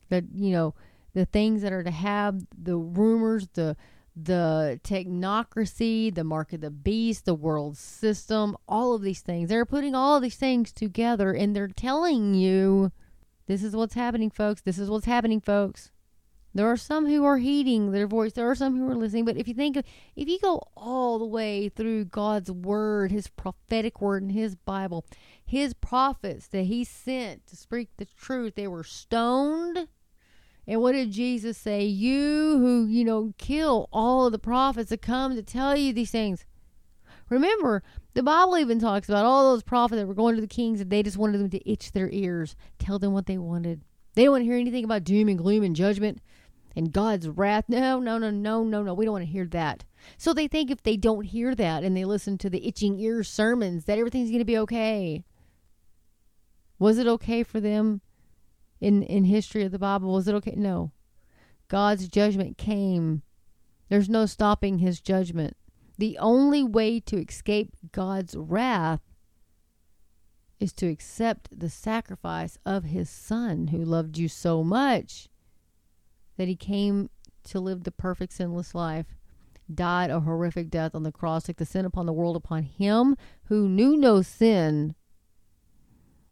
that, 0.09 0.25
you 0.35 0.53
know, 0.53 0.75
the 1.15 1.27
things 1.27 1.63
that 1.63 1.73
are 1.73 1.83
to 1.83 1.91
have 1.91 2.43
the 2.57 2.77
rumors, 2.77 3.49
the 3.55 3.77
the 4.17 4.81
technocracy, 4.83 6.15
the 6.15 6.25
mark 6.25 6.53
of 6.53 6.61
the 6.61 6.71
beast, 6.71 7.25
the 7.25 7.35
world 7.35 7.77
system, 7.77 8.57
all 8.69 8.93
of 8.93 9.03
these 9.03 9.21
things. 9.21 9.49
They're 9.49 9.65
putting 9.65 9.95
all 9.95 10.21
these 10.21 10.37
things 10.37 10.73
together 10.73 11.33
and 11.33 11.55
they're 11.55 11.69
telling 11.69 12.35
you 12.35 12.93
this 13.47 13.63
is 13.63 13.75
what's 13.75 13.95
happening, 13.95 14.31
folks. 14.31 14.61
This 14.61 14.79
is 14.79 14.91
what's 14.91 15.07
happening, 15.07 15.41
folks. 15.41 15.91
There 16.55 16.69
are 16.69 16.77
some 16.77 17.07
who 17.07 17.25
are 17.25 17.39
heeding 17.39 17.93
their 17.93 18.09
voice. 18.09 18.33
There 18.33 18.51
are 18.51 18.57
some 18.57 18.77
who 18.77 18.89
are 18.89 18.97
listening. 18.97 19.25
But 19.25 19.37
if 19.37 19.47
you 19.47 19.55
think, 19.55 19.77
if 19.77 20.29
you 20.29 20.39
go 20.41 20.63
all 20.77 21.19
the 21.19 21.27
way 21.27 21.69
through 21.69 22.07
God's 22.07 22.51
word, 22.51 23.13
His 23.13 23.29
prophetic 23.29 24.01
word, 24.01 24.23
and 24.23 24.33
His 24.33 24.57
Bible, 24.57 25.05
His 25.45 25.75
prophets 25.75 26.49
that 26.49 26.65
He 26.65 26.83
sent 26.85 27.47
to 27.49 27.57
speak 27.57 27.91
the 27.97 28.05
truth, 28.05 28.55
they 28.57 28.67
were 28.67 28.85
stoned 28.85 29.89
and 30.67 30.81
what 30.81 30.93
did 30.93 31.11
Jesus 31.11 31.59
say? 31.59 31.85
You 31.85 32.59
who, 32.59 32.87
you 32.87 33.05
know, 33.05 33.33
kill 33.39 33.89
all 33.93 34.27
of 34.27 34.33
the 34.33 34.39
prophets 34.39 34.91
that 34.91 35.03
come 35.03 35.35
to 35.35 35.43
tell 35.43 35.77
you 35.77 35.93
these 35.93 36.11
things. 36.11 36.45
Remember, 37.29 37.83
the 38.15 38.23
Bible 38.23 38.59
even 38.59 38.79
talks 38.79 39.09
about 39.09 39.25
all 39.25 39.53
those 39.53 39.63
prophets 39.63 40.01
that 40.01 40.07
were 40.07 40.15
going 40.15 40.35
to 40.35 40.41
the 40.41 40.47
kings 40.47 40.81
and 40.81 40.91
they 40.91 41.03
just 41.03 41.17
wanted 41.17 41.39
them 41.39 41.51
to 41.51 41.71
itch 41.71 41.93
their 41.93 42.11
ears, 42.11 42.57
tell 42.79 42.99
them 42.99 43.13
what 43.13 43.27
they 43.27 43.39
wanted. 43.39 43.83
They 44.15 44.25
don't 44.25 44.33
want 44.33 44.43
to 44.43 44.47
hear 44.47 44.57
anything 44.57 44.85
about 44.85 45.05
doom 45.05 45.29
and 45.29 45.39
gloom 45.39 45.63
and 45.63 45.77
judgment 45.77 46.21
and 46.75 46.93
God's 46.93 47.29
wrath. 47.29 47.65
No, 47.69 48.01
no, 48.01 48.19
no, 48.19 48.31
no, 48.31 48.65
no, 48.65 48.83
no. 48.83 48.95
We 48.95 49.05
don't 49.05 49.13
want 49.13 49.25
to 49.25 49.31
hear 49.31 49.47
that. 49.47 49.85
So 50.19 50.33
they 50.33 50.49
think 50.49 50.71
if 50.71 50.83
they 50.83 50.97
don't 50.97 51.25
hear 51.25 51.55
that 51.55 51.85
and 51.85 51.97
they 51.97 52.05
listen 52.05 52.39
to 52.39 52.51
the 52.51 52.67
itching 52.67 52.99
ear 52.99 53.23
sermons, 53.23 53.85
that 53.85 53.99
everything's 53.99 54.31
going 54.31 54.41
to 54.41 54.45
be 54.45 54.59
okay. 54.59 55.25
Was 56.79 56.99
it 56.99 57.07
okay 57.07 57.43
for 57.43 57.61
them 57.61 58.01
in 58.81 59.03
in 59.03 59.25
history 59.25 59.65
of 59.65 59.73
the 59.73 59.79
Bible. 59.79 60.13
Was 60.13 60.29
it 60.29 60.35
okay? 60.37 60.55
No. 60.57 60.93
God's 61.69 62.09
judgment 62.09 62.59
came. 62.59 63.23
There's 63.89 64.09
no 64.09 64.27
stopping 64.27 64.79
his 64.79 65.01
judgment. 65.01 65.57
The 65.99 66.19
only 66.19 66.65
way 66.65 67.01
to 67.01 67.21
escape 67.21 67.75
God's 67.93 68.35
wrath 68.37 69.01
is 70.59 70.73
to 70.75 70.87
accept 70.87 71.59
the 71.59 71.71
sacrifice 71.71 72.59
of 72.65 72.85
his 72.85 73.09
son 73.09 73.69
who 73.69 73.85
loved 73.85 74.19
you 74.19 74.29
so 74.29 74.63
much 74.63 75.29
that 76.37 76.49
he 76.49 76.57
came 76.57 77.11
to 77.45 77.61
live 77.61 77.85
the 77.85 77.91
perfect 77.91 78.33
sinless 78.33 78.75
life, 78.75 79.07
died 79.73 80.11
a 80.11 80.21
horrific 80.21 80.71
death 80.71 80.95
on 80.95 81.03
the 81.03 81.13
cross, 81.13 81.45
took 81.45 81.57
the 81.57 81.65
sin 81.65 81.85
upon 81.85 82.07
the 82.07 82.13
world 82.13 82.37
upon 82.37 82.63
him 82.63 83.17
who 83.45 83.69
knew 83.69 83.97
no 83.97 84.23
sin, 84.23 84.95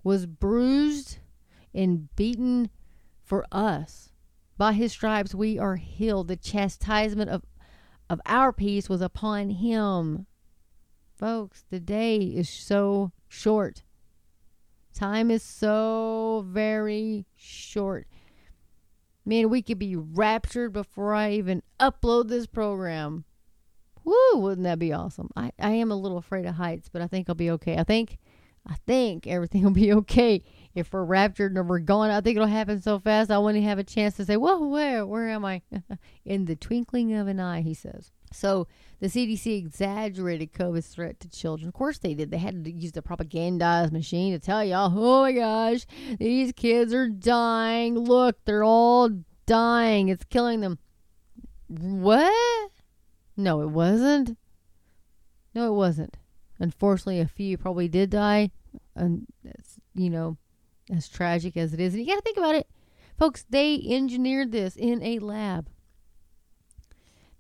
was 0.03 0.27
bruised 0.27 1.19
and 1.79 2.15
beaten 2.17 2.71
for 3.23 3.47
us. 3.53 4.11
By 4.57 4.73
his 4.73 4.93
stripes 4.93 5.35
we 5.35 5.59
are 5.59 5.77
healed. 5.77 6.29
The 6.29 6.37
chastisement 6.37 7.31
of, 7.31 7.45
of 8.11 8.21
our 8.27 8.53
peace 8.53 8.89
was 8.89 9.01
upon 9.01 9.51
him. 9.51 10.27
Folks, 11.17 11.65
the 11.71 11.79
day 11.79 12.17
is 12.17 12.49
so 12.49 13.13
short. 13.29 13.85
Time 14.93 15.31
is 15.31 15.45
so 15.45 16.45
very 16.49 17.27
short. 17.37 18.09
Man, 19.25 19.49
we 19.49 19.63
could 19.63 19.79
be 19.79 19.95
raptured 19.95 20.73
before 20.73 21.15
I 21.15 21.33
even 21.33 21.63
upload 21.79 22.29
this 22.29 22.47
program. 22.47 23.25
Woo, 24.03 24.15
wouldn't 24.41 24.65
that 24.65 24.79
be 24.79 24.93
awesome? 24.93 25.31
I, 25.37 25.53
I 25.61 25.73
am 25.73 25.93
a 25.93 25.97
little 25.97 26.19
afraid 26.19 26.47
of 26.47 26.55
heights, 26.55 26.89
but 26.89 27.03
I 27.03 27.07
think 27.07 27.29
I'll 27.29 27.35
be 27.35 27.51
okay. 27.51 27.77
I 27.77 27.85
think 27.85 28.19
I 28.67 28.77
think 28.87 29.27
everything 29.27 29.63
will 29.63 29.71
be 29.71 29.93
okay. 29.93 30.43
If 30.79 30.93
we're 30.93 31.05
raptured 31.05 31.57
and 31.57 31.69
we're 31.69 31.79
gone, 31.81 32.11
I 32.11 32.21
think 32.21 32.37
it'll 32.37 32.49
happen 32.49 32.81
so 32.81 32.99
fast 32.99 33.31
I 33.31 33.39
won't 33.39 33.57
even 33.57 33.69
have 33.69 33.79
a 33.79 33.85
chance 33.85 34.17
to 34.17 34.25
say, 34.25 34.37
Whoa, 34.37 34.67
where 34.67 35.05
where 35.05 35.29
am 35.29 35.45
I? 35.45 35.63
In 36.25 36.45
the 36.45 36.57
twinkling 36.57 37.15
of 37.15 37.27
an 37.27 37.41
eye, 37.41 37.63
he 37.63 37.75
says. 37.75 38.13
So 38.33 38.67
the 39.01 39.07
CDC 39.07 39.59
exaggerated 39.59 40.53
COVID's 40.53 40.89
threat 40.89 41.21
to 41.21 41.29
children. 41.29 41.69
Of 41.69 41.75
course 41.75 41.99
they 41.99 42.15
did. 42.15 42.31
They 42.31 42.39
had 42.39 42.65
to 42.65 42.71
use 42.71 42.93
the 42.93 43.03
propagandized 43.03 43.93
machine 43.93 44.33
to 44.33 44.39
tell 44.39 44.65
y'all, 44.65 44.93
oh 44.95 45.23
my 45.23 45.33
gosh, 45.33 45.87
these 46.19 46.53
kids 46.53 46.93
are 46.93 47.09
dying. 47.09 47.99
Look, 47.99 48.37
they're 48.45 48.65
all 48.65 49.11
dying. 49.47 50.09
It's 50.09 50.25
killing 50.25 50.61
them. 50.61 50.79
What? 51.69 52.73
No, 53.37 53.63
it 53.63 53.71
wasn't. 53.71 54.37
No, 55.55 55.73
it 55.73 55.77
wasn't. 55.77 56.17
Unfortunately, 56.59 57.21
a 57.21 57.29
few 57.29 57.57
probably 57.57 57.89
did 57.89 58.11
die. 58.11 58.51
And 58.95 59.27
you 59.95 60.11
know, 60.11 60.37
as 60.91 61.09
tragic 61.09 61.57
as 61.57 61.73
it 61.73 61.81
is. 61.81 61.95
And 61.95 62.03
you 62.03 62.09
got 62.09 62.17
to 62.17 62.23
think 62.23 62.39
about 62.39 62.55
it. 62.55 62.69
Folks, 63.19 63.45
they 63.49 63.83
engineered 63.89 64.53
this 64.53 64.77
in 64.77 65.03
a 65.03 65.19
lab. 65.19 65.69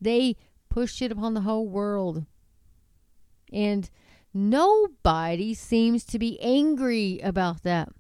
They 0.00 0.37
pushed 0.68 1.00
it 1.02 1.12
upon 1.12 1.34
the 1.34 1.42
whole 1.42 1.68
world. 1.68 2.24
And 3.52 3.88
nobody 4.34 5.54
seems 5.54 6.04
to 6.06 6.18
be 6.18 6.40
angry 6.40 7.20
about 7.20 7.62
that. 7.62 7.90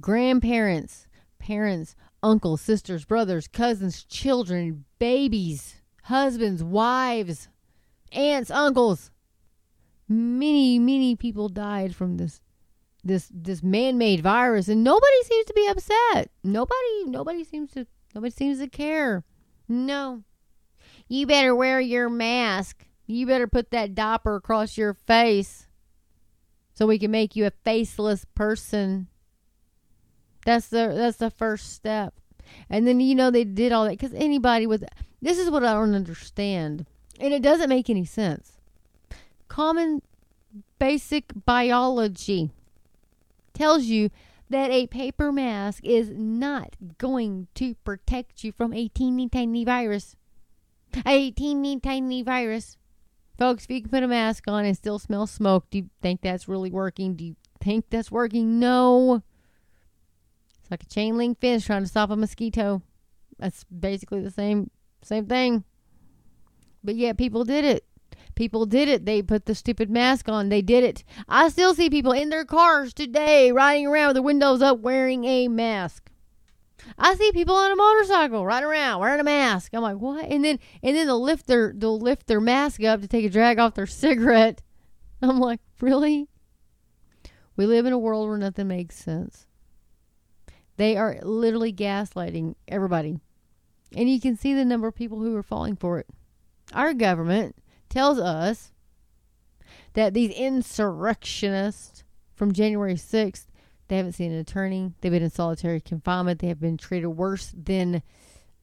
Grandparents, 0.00 1.06
parents, 1.38 1.96
uncles, 2.22 2.60
sisters, 2.60 3.04
brothers, 3.04 3.48
cousins, 3.48 4.04
children, 4.04 4.84
babies, 4.98 5.76
husbands, 6.04 6.62
wives, 6.62 7.48
aunts, 8.12 8.50
uncles. 8.50 9.10
Many, 10.08 10.78
many 10.78 11.16
people 11.16 11.48
died 11.48 11.94
from 11.94 12.16
this 12.16 12.40
this 13.06 13.30
this 13.32 13.62
man-made 13.62 14.20
virus 14.20 14.68
and 14.68 14.82
nobody 14.82 15.22
seems 15.24 15.46
to 15.46 15.54
be 15.54 15.66
upset. 15.68 16.30
Nobody 16.42 17.04
nobody 17.06 17.44
seems 17.44 17.72
to 17.72 17.86
nobody 18.14 18.32
seems 18.32 18.58
to 18.58 18.68
care. 18.68 19.24
No. 19.68 20.22
You 21.08 21.26
better 21.26 21.54
wear 21.54 21.80
your 21.80 22.08
mask. 22.08 22.86
You 23.06 23.26
better 23.26 23.46
put 23.46 23.70
that 23.70 23.94
dopper 23.94 24.36
across 24.36 24.76
your 24.76 24.94
face 24.94 25.68
so 26.74 26.86
we 26.86 26.98
can 26.98 27.10
make 27.10 27.36
you 27.36 27.46
a 27.46 27.52
faceless 27.64 28.24
person. 28.34 29.08
That's 30.44 30.68
the 30.68 30.92
that's 30.94 31.18
the 31.18 31.30
first 31.30 31.72
step. 31.72 32.14
And 32.68 32.86
then 32.86 33.00
you 33.00 33.14
know 33.14 33.30
they 33.30 33.44
did 33.44 33.72
all 33.72 33.84
that 33.84 33.98
because 33.98 34.12
anybody 34.14 34.66
with 34.66 34.84
this 35.22 35.38
is 35.38 35.50
what 35.50 35.64
I 35.64 35.72
don't 35.72 35.94
understand, 35.94 36.86
and 37.18 37.32
it 37.32 37.42
doesn't 37.42 37.68
make 37.68 37.88
any 37.88 38.04
sense. 38.04 38.52
Common 39.48 40.02
basic 40.78 41.32
biology 41.44 42.50
tells 43.56 43.84
you 43.84 44.10
that 44.48 44.70
a 44.70 44.86
paper 44.86 45.32
mask 45.32 45.84
is 45.84 46.10
not 46.10 46.76
going 46.98 47.48
to 47.54 47.74
protect 47.76 48.44
you 48.44 48.52
from 48.52 48.72
a 48.72 48.88
teeny 48.88 49.28
tiny 49.28 49.64
virus 49.64 50.14
a 51.04 51.30
teeny 51.32 51.80
tiny 51.80 52.22
virus. 52.22 52.78
Folks, 53.38 53.64
if 53.64 53.70
you 53.70 53.82
can 53.82 53.90
put 53.90 54.02
a 54.02 54.08
mask 54.08 54.44
on 54.48 54.64
and 54.64 54.76
still 54.76 54.98
smell 54.98 55.26
smoke, 55.26 55.66
do 55.70 55.78
you 55.78 55.90
think 56.00 56.22
that's 56.22 56.48
really 56.48 56.70
working? 56.70 57.14
Do 57.14 57.24
you 57.24 57.36
think 57.60 57.86
that's 57.90 58.10
working? 58.10 58.58
No. 58.58 59.22
It's 60.60 60.70
like 60.70 60.82
a 60.82 60.86
chain 60.86 61.18
link 61.18 61.40
fence 61.40 61.66
trying 61.66 61.82
to 61.82 61.88
stop 61.88 62.10
a 62.10 62.16
mosquito. 62.16 62.82
That's 63.38 63.64
basically 63.64 64.22
the 64.22 64.30
same 64.30 64.70
same 65.02 65.26
thing. 65.26 65.64
But 66.82 66.94
yeah, 66.94 67.12
people 67.12 67.44
did 67.44 67.64
it. 67.64 67.84
People 68.36 68.66
did 68.66 68.88
it. 68.88 69.06
They 69.06 69.22
put 69.22 69.46
the 69.46 69.54
stupid 69.54 69.90
mask 69.90 70.28
on. 70.28 70.50
They 70.50 70.62
did 70.62 70.84
it. 70.84 71.02
I 71.28 71.48
still 71.48 71.74
see 71.74 71.90
people 71.90 72.12
in 72.12 72.28
their 72.28 72.44
cars 72.44 72.92
today 72.92 73.50
riding 73.50 73.86
around 73.86 74.08
with 74.08 74.16
their 74.16 74.22
windows 74.22 74.62
up 74.62 74.78
wearing 74.78 75.24
a 75.24 75.48
mask. 75.48 76.10
I 76.98 77.14
see 77.14 77.32
people 77.32 77.56
on 77.56 77.72
a 77.72 77.76
motorcycle 77.76 78.44
riding 78.44 78.68
around 78.68 79.00
wearing 79.00 79.20
a 79.20 79.24
mask. 79.24 79.72
I'm 79.72 79.82
like, 79.82 79.96
what? 79.96 80.26
And 80.26 80.44
then 80.44 80.60
and 80.82 80.94
then 80.94 81.06
they'll 81.06 81.20
lift 81.20 81.46
their 81.46 81.72
they'll 81.74 81.98
lift 81.98 82.26
their 82.26 82.40
mask 82.40 82.84
up 82.84 83.00
to 83.00 83.08
take 83.08 83.24
a 83.24 83.30
drag 83.30 83.58
off 83.58 83.74
their 83.74 83.86
cigarette. 83.86 84.62
I'm 85.22 85.40
like, 85.40 85.60
really? 85.80 86.28
We 87.56 87.64
live 87.64 87.86
in 87.86 87.94
a 87.94 87.98
world 87.98 88.28
where 88.28 88.38
nothing 88.38 88.68
makes 88.68 88.96
sense. 88.96 89.46
They 90.76 90.98
are 90.98 91.18
literally 91.22 91.72
gaslighting 91.72 92.54
everybody. 92.68 93.18
And 93.96 94.10
you 94.10 94.20
can 94.20 94.36
see 94.36 94.52
the 94.52 94.64
number 94.64 94.86
of 94.86 94.94
people 94.94 95.20
who 95.20 95.34
are 95.36 95.42
falling 95.42 95.74
for 95.74 95.98
it. 95.98 96.06
Our 96.74 96.92
government 96.92 97.56
tells 97.88 98.18
us 98.18 98.72
that 99.94 100.14
these 100.14 100.30
insurrectionists 100.30 102.04
from 102.34 102.52
January 102.52 102.94
6th 102.94 103.46
they 103.88 103.96
haven't 103.96 104.12
seen 104.12 104.32
an 104.32 104.38
attorney. 104.38 104.92
They've 105.00 105.12
been 105.12 105.22
in 105.22 105.30
solitary 105.30 105.80
confinement. 105.80 106.40
They 106.40 106.48
have 106.48 106.60
been 106.60 106.76
treated 106.76 107.08
worse 107.08 107.52
than 107.56 108.02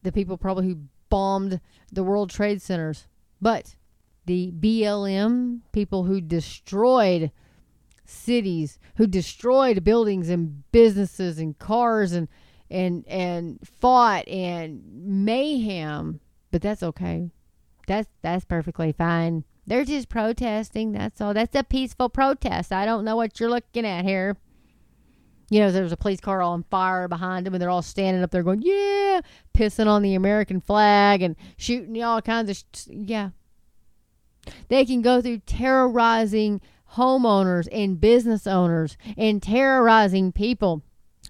the 0.02 0.12
people 0.12 0.38
probably 0.38 0.68
who 0.68 0.80
bombed 1.10 1.62
the 1.92 2.04
World 2.04 2.30
Trade 2.30 2.62
Centers. 2.62 3.08
But 3.42 3.76
the 4.26 4.52
BLM, 4.52 5.62
people 5.72 6.04
who 6.04 6.20
destroyed 6.20 7.32
cities, 8.06 8.80
who 8.96 9.08
destroyed 9.08 9.84
buildings 9.84 10.30
and 10.30 10.70
businesses 10.72 11.40
and 11.40 11.58
cars 11.58 12.12
and 12.12 12.28
and 12.70 13.06
and 13.08 13.60
fought 13.80 14.28
and 14.28 14.84
mayhem, 14.94 16.20
but 16.52 16.62
that's 16.62 16.84
okay. 16.84 17.30
That's 17.88 18.10
that's 18.22 18.46
perfectly 18.46 18.92
fine. 18.92 19.44
They're 19.66 19.86
just 19.86 20.10
protesting. 20.10 20.92
That's 20.92 21.22
all. 21.22 21.34
That's 21.34 21.56
a 21.56 21.64
peaceful 21.64 22.10
protest. 22.10 22.72
I 22.72 22.86
don't 22.86 23.06
know 23.06 23.16
what 23.16 23.40
you're 23.40 23.50
looking 23.50 23.86
at 23.86 24.06
here 24.06 24.36
you 25.54 25.60
know, 25.60 25.72
there 25.72 25.84
was 25.84 25.92
a 25.92 25.98
police 25.98 26.20
car 26.20 26.42
on 26.42 26.64
fire 26.72 27.08
behind 27.08 27.46
them, 27.46 27.54
and 27.54 27.62
they're 27.62 27.70
all 27.70 27.84
standing 27.84 28.24
up 28.24 28.32
there 28.32 28.42
going, 28.42 28.64
"Yeah," 28.64 29.22
pissing 29.54 29.86
on 29.86 30.02
the 30.02 30.16
American 30.16 30.60
flag 30.60 31.22
and 31.22 31.36
shooting 31.58 32.02
all 32.02 32.24
kinds 32.24 32.50
of, 32.50 32.58
sh- 32.58 32.88
yeah. 32.90 33.30
They 34.68 34.84
can 34.84 35.04
go 35.04 35.22
through 35.22 35.42
terrorizing 35.46 36.60
homeowners 36.94 37.68
and 37.72 38.02
business 38.02 38.48
owners 38.48 38.98
and 39.16 39.44
terrorizing 39.44 40.32
people, 40.32 40.82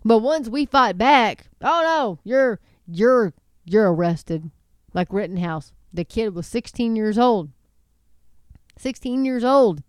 but 0.06 0.20
once 0.20 0.48
we 0.48 0.66
fight 0.66 0.98
back, 0.98 1.48
oh 1.62 1.82
no, 1.84 2.20
you're 2.24 2.62
you're 2.88 3.34
you're 3.66 3.94
arrested, 3.94 4.52
like 4.94 5.12
Rittenhouse. 5.12 5.74
The 5.94 6.04
kid 6.04 6.34
was 6.34 6.48
16 6.48 6.96
years 6.96 7.18
old. 7.20 7.52
16 8.78 9.26
years 9.26 9.44
old. 9.44 9.84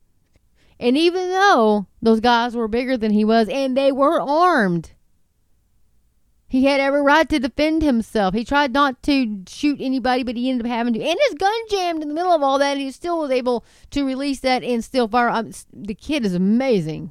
And 0.79 0.99
even 0.99 1.31
though 1.31 1.87
those 2.03 2.21
guys 2.21 2.55
were 2.55 2.69
bigger 2.69 2.97
than 2.97 3.13
he 3.13 3.25
was 3.25 3.49
and 3.49 3.77
they 3.77 3.91
were 3.91 4.21
armed, 4.21 4.93
he 6.47 6.67
had 6.67 6.81
every 6.81 7.03
right 7.03 7.29
to 7.31 7.39
defend 7.39 7.83
himself. 7.83 8.35
He 8.35 8.45
tried 8.45 8.73
not 8.73 9.03
to 9.05 9.43
shoot 9.49 9.81
anybody, 9.81 10.23
but 10.23 10.37
he 10.37 10.51
ended 10.51 10.67
up 10.67 10.71
having 10.71 10.95
to. 10.95 11.03
And 11.03 11.19
his 11.27 11.35
gun 11.35 11.53
jammed 11.69 12.03
in 12.03 12.09
the 12.09 12.15
middle 12.15 12.33
of 12.33 12.43
all 12.43 12.59
that. 12.59 12.77
he 12.77 12.91
still 12.91 13.19
was 13.19 13.31
able 13.31 13.65
to 13.91 14.05
release 14.05 14.41
that 14.41 14.63
and 14.63 14.85
still 14.85 15.09
fire. 15.09 15.31
Um, 15.31 15.53
the 15.73 15.95
kid 15.95 16.25
is 16.25 16.35
amazing. 16.35 17.11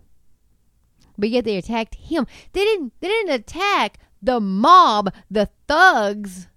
But 1.17 1.29
yet 1.29 1.45
they 1.45 1.57
attacked 1.57 1.95
him. 1.95 2.25
They 2.53 2.63
didn't. 2.63 2.93
They 2.99 3.07
didn't 3.07 3.33
attack 3.33 3.99
the 4.21 4.39
mob, 4.39 5.13
the 5.29 5.49
thugs. 5.67 6.47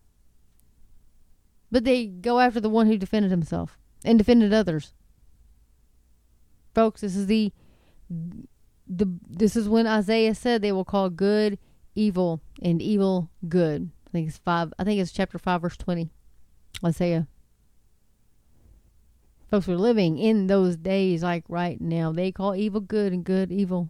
But 1.71 1.85
they 1.85 2.07
go 2.07 2.41
after 2.41 2.61
the 2.61 2.69
one 2.69 2.87
who 2.87 2.97
defended 2.97 3.31
himself 3.31 3.79
and 4.05 4.19
defended 4.19 4.53
others 4.53 4.93
folks. 6.77 7.01
This 7.01 7.17
is 7.17 7.27
the 7.27 7.53
the 8.87 9.09
this 9.27 9.57
is 9.57 9.67
when 9.69 9.87
Isaiah 9.87 10.35
said 10.35 10.61
they 10.61 10.73
will 10.73 10.85
call 10.85 11.09
good 11.09 11.59
evil 11.97 12.43
and 12.63 12.83
evil 12.83 13.31
good. 13.49 13.91
I 14.07 14.11
think 14.11 14.29
it's 14.29 14.37
five. 14.37 14.73
I 14.79 14.85
think 14.85 15.01
it's 15.01 15.11
chapter 15.11 15.39
five, 15.39 15.63
verse 15.63 15.77
twenty. 15.77 16.11
Isaiah. 16.85 17.27
Folks, 19.51 19.67
we're 19.67 19.77
living 19.77 20.19
in 20.19 20.49
those 20.49 20.77
days 20.77 21.23
like 21.23 21.45
right 21.49 21.81
now. 21.81 22.13
They 22.13 22.31
call 22.31 22.55
evil 22.55 22.83
good 22.83 23.13
and 23.15 23.25
good 23.25 23.51
evil. 23.51 23.89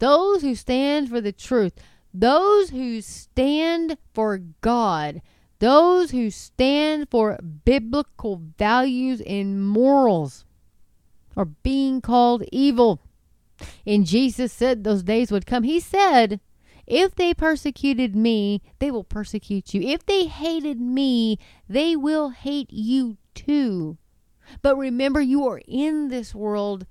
Those 0.00 0.42
who 0.42 0.56
stand 0.56 1.08
for 1.08 1.20
the 1.20 1.32
truth, 1.32 1.74
those 2.12 2.70
who 2.70 3.00
stand 3.00 3.96
for 4.12 4.38
God, 4.60 5.22
those 5.60 6.10
who 6.10 6.30
stand 6.30 7.08
for 7.10 7.38
biblical 7.64 8.42
values 8.58 9.20
and 9.20 9.66
morals 9.68 10.44
are 11.36 11.44
being 11.44 12.00
called 12.00 12.44
evil. 12.50 13.00
And 13.86 14.06
Jesus 14.06 14.52
said 14.52 14.82
those 14.82 15.02
days 15.02 15.30
would 15.30 15.46
come. 15.46 15.62
He 15.62 15.78
said, 15.78 16.40
If 16.86 17.14
they 17.14 17.34
persecuted 17.34 18.16
me, 18.16 18.62
they 18.78 18.90
will 18.90 19.04
persecute 19.04 19.74
you. 19.74 19.82
If 19.82 20.04
they 20.06 20.24
hated 20.24 20.80
me, 20.80 21.38
they 21.68 21.94
will 21.94 22.30
hate 22.30 22.72
you 22.72 23.18
too. 23.34 23.98
But 24.62 24.78
remember, 24.78 25.20
you 25.20 25.46
are 25.46 25.60
in 25.68 26.08
this 26.08 26.34
world, 26.34 26.86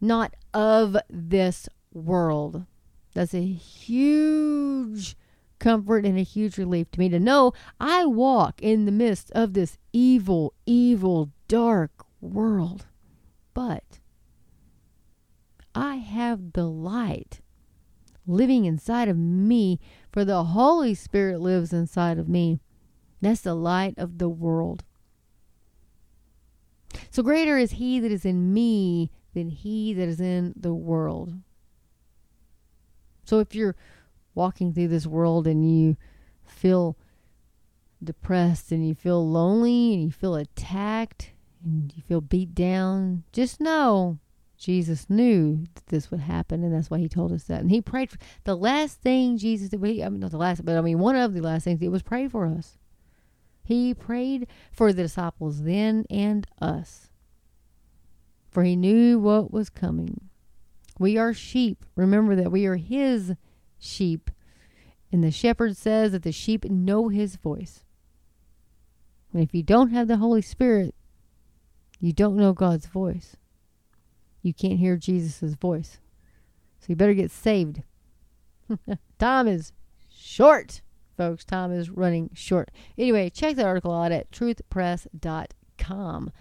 not 0.00 0.34
of 0.52 0.96
this 1.08 1.68
world. 1.92 2.66
That's 3.14 3.32
a 3.32 3.46
huge 3.46 5.16
comfort 5.58 6.04
and 6.04 6.18
a 6.18 6.22
huge 6.22 6.58
relief 6.58 6.90
to 6.92 6.98
me 6.98 7.08
to 7.08 7.18
know 7.18 7.52
I 7.80 8.06
walk 8.06 8.60
in 8.62 8.84
the 8.84 8.92
midst 8.92 9.30
of 9.32 9.54
this 9.54 9.78
evil, 9.92 10.54
evil, 10.66 11.30
dark 11.48 12.04
world. 12.20 12.86
But 13.54 14.00
I 15.74 15.96
have 15.96 16.52
the 16.52 16.66
light 16.66 17.40
living 18.26 18.64
inside 18.64 19.08
of 19.08 19.16
me, 19.16 19.78
for 20.12 20.24
the 20.24 20.44
Holy 20.44 20.94
Spirit 20.94 21.40
lives 21.40 21.72
inside 21.72 22.18
of 22.18 22.28
me. 22.28 22.58
That's 23.20 23.42
the 23.42 23.54
light 23.54 23.94
of 23.98 24.18
the 24.18 24.28
world. 24.28 24.84
So 27.10 27.22
greater 27.22 27.56
is 27.56 27.72
he 27.72 28.00
that 28.00 28.10
is 28.10 28.24
in 28.24 28.52
me 28.52 29.10
than 29.34 29.50
he 29.50 29.94
that 29.94 30.08
is 30.08 30.20
in 30.20 30.54
the 30.56 30.74
world. 30.74 31.34
So 33.24 33.38
if 33.40 33.54
you're 33.54 33.76
walking 34.36 34.72
through 34.72 34.88
this 34.88 35.06
world 35.06 35.46
and 35.46 35.68
you 35.68 35.96
feel 36.44 36.96
depressed 38.02 38.70
and 38.70 38.86
you 38.86 38.94
feel 38.94 39.28
lonely 39.28 39.94
and 39.94 40.02
you 40.02 40.10
feel 40.10 40.36
attacked 40.36 41.32
and 41.64 41.92
you 41.96 42.02
feel 42.02 42.20
beat 42.20 42.54
down, 42.54 43.24
just 43.32 43.60
know 43.60 44.18
Jesus 44.56 45.10
knew 45.10 45.64
that 45.74 45.86
this 45.86 46.10
would 46.10 46.20
happen, 46.20 46.64
and 46.64 46.72
that's 46.72 46.90
why 46.90 46.98
he 46.98 47.08
told 47.08 47.32
us 47.32 47.44
that. 47.44 47.60
And 47.60 47.70
he 47.70 47.80
prayed 47.80 48.10
for 48.10 48.18
the 48.44 48.56
last 48.56 49.00
thing 49.00 49.36
Jesus 49.36 49.68
did. 49.68 49.82
I 49.82 50.08
mean, 50.08 50.20
not 50.20 50.30
the 50.30 50.38
last, 50.38 50.64
but 50.64 50.76
I 50.76 50.80
mean, 50.80 50.98
one 50.98 51.16
of 51.16 51.34
the 51.34 51.42
last 51.42 51.64
things 51.64 51.82
it 51.82 51.88
was 51.88 52.02
pray 52.02 52.28
for 52.28 52.46
us. 52.46 52.78
He 53.62 53.92
prayed 53.94 54.46
for 54.70 54.92
the 54.92 55.02
disciples 55.02 55.64
then 55.64 56.06
and 56.08 56.46
us, 56.60 57.10
for 58.48 58.62
he 58.62 58.76
knew 58.76 59.18
what 59.18 59.52
was 59.52 59.68
coming. 59.68 60.28
We 60.98 61.18
are 61.18 61.34
sheep. 61.34 61.84
Remember 61.94 62.34
that 62.36 62.52
we 62.52 62.64
are 62.66 62.76
his 62.76 63.34
sheep. 63.78 64.30
And 65.12 65.22
the 65.22 65.30
shepherd 65.30 65.76
says 65.76 66.12
that 66.12 66.22
the 66.22 66.32
sheep 66.32 66.64
know 66.64 67.08
his 67.08 67.36
voice. 67.36 67.84
And 69.32 69.42
if 69.42 69.54
you 69.54 69.62
don't 69.62 69.90
have 69.90 70.08
the 70.08 70.16
Holy 70.16 70.42
Spirit, 70.42 70.94
you 72.00 72.12
don't 72.12 72.36
know 72.36 72.52
God's 72.52 72.86
voice. 72.86 73.36
You 74.42 74.52
can't 74.52 74.78
hear 74.78 74.96
Jesus' 74.96 75.54
voice. 75.54 75.98
So 76.80 76.86
you 76.88 76.96
better 76.96 77.14
get 77.14 77.30
saved. 77.30 77.82
Time 79.18 79.48
is 79.48 79.72
short 80.10 80.82
folks. 81.16 81.44
Time 81.44 81.72
is 81.72 81.90
running 81.90 82.30
short. 82.34 82.70
Anyway, 82.98 83.30
check 83.30 83.56
that 83.56 83.66
article 83.66 83.92
out 83.92 84.12
at 84.12 84.30
truthpress.com. 84.30 86.32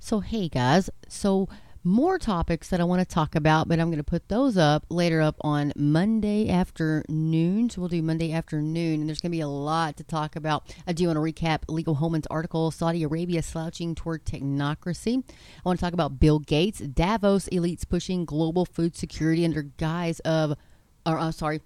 So, 0.00 0.20
hey 0.20 0.48
guys, 0.48 0.90
so 1.08 1.48
more 1.84 2.18
topics 2.18 2.68
that 2.68 2.80
I 2.80 2.84
want 2.84 3.00
to 3.00 3.14
talk 3.14 3.34
about, 3.34 3.68
but 3.68 3.80
I'm 3.80 3.88
going 3.88 3.98
to 3.98 4.04
put 4.04 4.28
those 4.28 4.56
up 4.56 4.84
later 4.88 5.20
up 5.20 5.36
on 5.40 5.72
Monday 5.74 6.48
afternoon. 6.48 7.70
So 7.70 7.80
we'll 7.80 7.88
do 7.88 8.02
Monday 8.02 8.32
afternoon, 8.32 9.00
and 9.00 9.08
there's 9.08 9.20
going 9.20 9.32
to 9.32 9.36
be 9.36 9.40
a 9.40 9.48
lot 9.48 9.96
to 9.96 10.04
talk 10.04 10.36
about. 10.36 10.74
I 10.86 10.92
do 10.92 11.08
want 11.08 11.16
to 11.16 11.20
recap 11.20 11.62
Leo 11.68 11.94
Hohmann's 11.94 12.26
article, 12.28 12.70
Saudi 12.70 13.02
Arabia 13.02 13.42
slouching 13.42 13.94
toward 13.94 14.24
technocracy. 14.24 15.24
I 15.28 15.68
want 15.68 15.78
to 15.78 15.84
talk 15.84 15.92
about 15.92 16.20
Bill 16.20 16.38
Gates, 16.38 16.78
Davos 16.78 17.48
elites 17.48 17.88
pushing 17.88 18.24
global 18.24 18.64
food 18.64 18.96
security 18.96 19.44
under 19.44 19.62
guise 19.62 20.20
of, 20.20 20.56
or 21.04 21.18
uh, 21.18 21.32
sorry, 21.32 21.62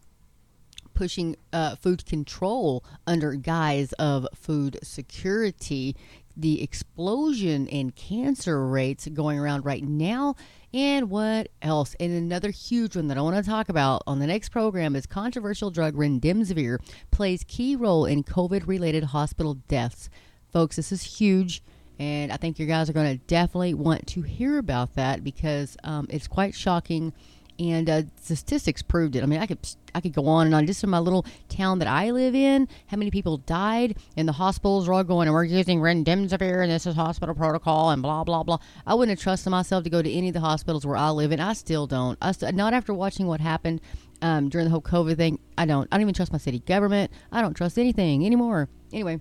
pushing 0.94 1.36
uh, 1.52 1.76
food 1.76 2.06
control 2.06 2.82
under 3.06 3.34
guise 3.34 3.92
of 3.94 4.26
food 4.34 4.78
security. 4.82 5.94
The 6.36 6.62
explosion 6.62 7.66
in 7.66 7.92
cancer 7.92 8.66
rates 8.66 9.08
going 9.08 9.38
around 9.38 9.64
right 9.64 9.82
now, 9.82 10.36
and 10.74 11.08
what 11.08 11.48
else? 11.62 11.96
And 11.98 12.12
another 12.12 12.50
huge 12.50 12.96
one 12.96 13.08
that 13.08 13.16
I 13.16 13.22
want 13.22 13.36
to 13.36 13.50
talk 13.50 13.68
about 13.68 14.02
on 14.06 14.18
the 14.18 14.26
next 14.26 14.50
program 14.50 14.94
is 14.94 15.06
controversial 15.06 15.70
drug 15.70 15.94
remdesivir 15.94 16.78
plays 17.10 17.44
key 17.44 17.76
role 17.76 18.04
in 18.04 18.22
COVID-related 18.22 19.04
hospital 19.04 19.54
deaths. 19.68 20.10
Folks, 20.52 20.76
this 20.76 20.92
is 20.92 21.02
huge 21.02 21.62
and 21.98 22.30
I 22.30 22.36
think 22.36 22.58
you 22.58 22.66
guys 22.66 22.90
are 22.90 22.92
going 22.92 23.18
to 23.18 23.24
definitely 23.26 23.74
want 23.74 24.06
to 24.08 24.22
hear 24.22 24.58
about 24.58 24.94
that 24.94 25.24
because 25.24 25.76
um, 25.82 26.06
it's 26.10 26.28
quite 26.28 26.54
shocking 26.54 27.12
and 27.58 27.88
uh, 27.88 28.02
statistics 28.20 28.82
proved 28.82 29.16
it. 29.16 29.22
I 29.22 29.26
mean, 29.26 29.40
I 29.40 29.46
could 29.46 29.58
I 29.94 30.00
could 30.00 30.12
go 30.12 30.26
on 30.26 30.46
and 30.46 30.54
on. 30.54 30.66
Just 30.66 30.84
in 30.84 30.90
my 30.90 30.98
little 30.98 31.24
town 31.48 31.78
that 31.78 31.88
I 31.88 32.10
live 32.10 32.34
in, 32.34 32.68
how 32.88 32.96
many 32.96 33.10
people 33.10 33.38
died, 33.38 33.96
and 34.16 34.28
the 34.28 34.32
hospitals 34.32 34.88
are 34.88 34.92
all 34.92 35.04
going, 35.04 35.28
and 35.28 35.34
we're 35.34 35.44
using 35.44 35.80
remdesivir, 35.80 36.62
and 36.62 36.70
this 36.70 36.86
is 36.86 36.94
hospital 36.94 37.34
protocol, 37.34 37.90
and 37.90 38.02
blah 38.02 38.24
blah 38.24 38.42
blah. 38.42 38.58
I 38.86 38.94
wouldn't 38.94 39.18
have 39.18 39.22
trusted 39.22 39.50
myself 39.50 39.84
to 39.84 39.90
go 39.90 40.02
to 40.02 40.10
any 40.10 40.28
of 40.28 40.34
the 40.34 40.40
hospitals 40.40 40.86
where 40.86 40.96
I 40.96 41.10
live, 41.10 41.32
and 41.32 41.40
I 41.40 41.54
still 41.54 41.86
don't. 41.86 42.18
I 42.20 42.32
st- 42.32 42.54
not 42.54 42.74
after 42.74 42.92
watching 42.92 43.26
what 43.26 43.40
happened 43.40 43.80
um, 44.22 44.48
during 44.48 44.66
the 44.66 44.70
whole 44.70 44.82
COVID 44.82 45.16
thing. 45.16 45.38
I 45.56 45.66
don't. 45.66 45.88
I 45.90 45.96
don't 45.96 46.02
even 46.02 46.14
trust 46.14 46.32
my 46.32 46.38
city 46.38 46.60
government. 46.60 47.10
I 47.32 47.40
don't 47.40 47.54
trust 47.54 47.78
anything 47.78 48.24
anymore. 48.26 48.68
Anyway, 48.92 49.20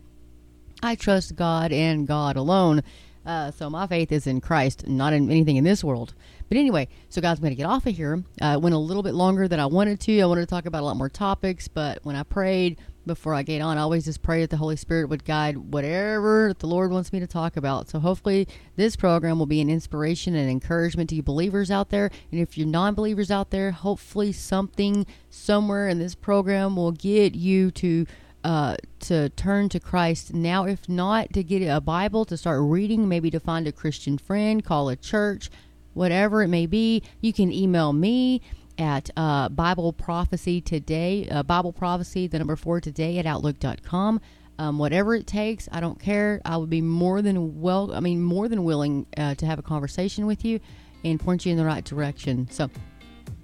I 0.84 0.96
trust 0.96 1.36
God 1.36 1.72
and 1.72 2.08
God 2.08 2.36
alone. 2.36 2.84
Uh, 3.26 3.52
so 3.52 3.70
my 3.70 3.88
faith 3.88 4.12
is 4.12 4.28
in 4.28 4.40
Christ, 4.42 4.88
not 4.88 5.14
in 5.14 5.30
anything 5.32 5.56
in 5.56 5.64
this 5.64 5.84
world. 5.84 6.14
But 6.48 6.58
anyway, 6.58 6.88
so 7.10 7.22
guys, 7.22 7.38
I'm 7.38 7.42
going 7.42 7.52
to 7.52 7.58
get 7.58 7.66
off 7.66 7.86
of 7.88 7.96
here. 7.96 8.24
Uh, 8.42 8.60
went 8.62 8.76
a 8.76 8.80
little 8.80 9.04
bit 9.04 9.16
longer 9.16 9.48
than 9.48 9.60
I 9.60 9.66
wanted 9.66 10.00
to. 10.02 10.22
I 10.22 10.26
wanted 10.26 10.42
to 10.42 10.48
talk 10.48 10.66
about 10.66 10.82
a 10.82 10.86
lot 10.86 10.98
more 10.98 11.10
topics, 11.10 11.68
but 11.68 12.00
when 12.04 12.16
I 12.16 12.24
prayed 12.24 12.78
before 13.06 13.34
I 13.34 13.44
get 13.44 13.62
on, 13.62 13.78
I 13.78 13.82
always 13.82 14.06
just 14.06 14.22
pray 14.22 14.42
that 14.42 14.50
the 14.50 14.58
Holy 14.58 14.76
Spirit 14.76 15.10
would 15.10 15.26
guide 15.26 15.58
whatever 15.58 16.54
the 16.58 16.68
Lord 16.68 16.92
wants 16.92 17.14
me 17.14 17.20
to 17.20 17.28
talk 17.28 17.56
about. 17.58 17.90
So 17.90 18.00
hopefully, 18.00 18.48
this 18.76 18.96
program 18.96 19.40
will 19.40 19.46
be 19.46 19.62
an 19.62 19.70
inspiration 19.70 20.36
and 20.36 20.50
encouragement 20.50 21.10
to 21.10 21.16
you 21.16 21.24
believers 21.24 21.70
out 21.70 21.90
there. 21.90 22.10
And 22.32 22.42
if 22.42 22.58
you're 22.58 22.68
non 22.68 22.94
believers 22.94 23.32
out 23.32 23.52
there, 23.52 23.72
hopefully, 23.72 24.32
something 24.32 25.06
somewhere 25.30 25.88
in 25.88 26.00
this 26.00 26.16
program 26.16 26.76
will 26.76 26.92
get 26.92 27.36
you 27.36 27.72
to 27.72 28.06
uh, 28.46 28.76
to 29.00 29.30
turn 29.30 29.70
to 29.70 29.80
Christ 29.80 30.34
now. 30.34 30.66
If 30.66 30.88
not, 30.88 31.34
to 31.34 31.44
get 31.44 31.68
a 31.68 31.82
Bible 31.82 32.26
to 32.26 32.38
start 32.38 32.62
reading, 32.62 33.10
maybe 33.10 33.32
to 33.32 33.40
find 33.40 33.68
a 33.68 33.72
Christian 33.72 34.20
friend, 34.20 34.64
call 34.64 34.88
a 34.90 34.96
church, 34.96 35.50
whatever 35.96 36.44
it 36.44 36.48
may 36.48 36.68
be. 36.68 37.02
You 37.22 37.34
can 37.34 37.52
email 37.52 37.92
me 37.92 38.42
at 38.78 39.10
uh, 39.18 39.50
Bible 39.50 39.92
Prophecy 39.94 40.62
Today, 40.62 41.28
uh, 41.32 41.42
Bible 41.42 41.74
Prophecy, 41.74 42.28
the 42.28 42.38
number 42.38 42.56
four 42.56 42.80
today 42.80 43.18
at 43.18 43.26
Outlook.com. 43.26 44.22
Um, 44.60 44.78
whatever 44.78 45.16
it 45.16 45.26
takes, 45.26 45.68
I 45.72 45.80
don't 45.80 46.00
care. 46.00 46.40
I 46.46 46.58
would 46.58 46.70
be 46.70 46.82
more 46.82 47.24
than 47.24 47.60
well, 47.60 47.94
I 47.94 48.00
mean, 48.00 48.22
more 48.22 48.48
than 48.48 48.64
willing 48.64 49.08
uh, 49.18 49.34
to 49.36 49.46
have 49.48 49.58
a 49.58 49.64
conversation 49.64 50.28
with 50.28 50.46
you 50.46 50.60
and 51.04 51.20
point 51.20 51.48
you 51.48 51.52
in 51.52 51.58
the 51.58 51.66
right 51.66 51.84
direction. 51.84 52.48
So, 52.52 52.70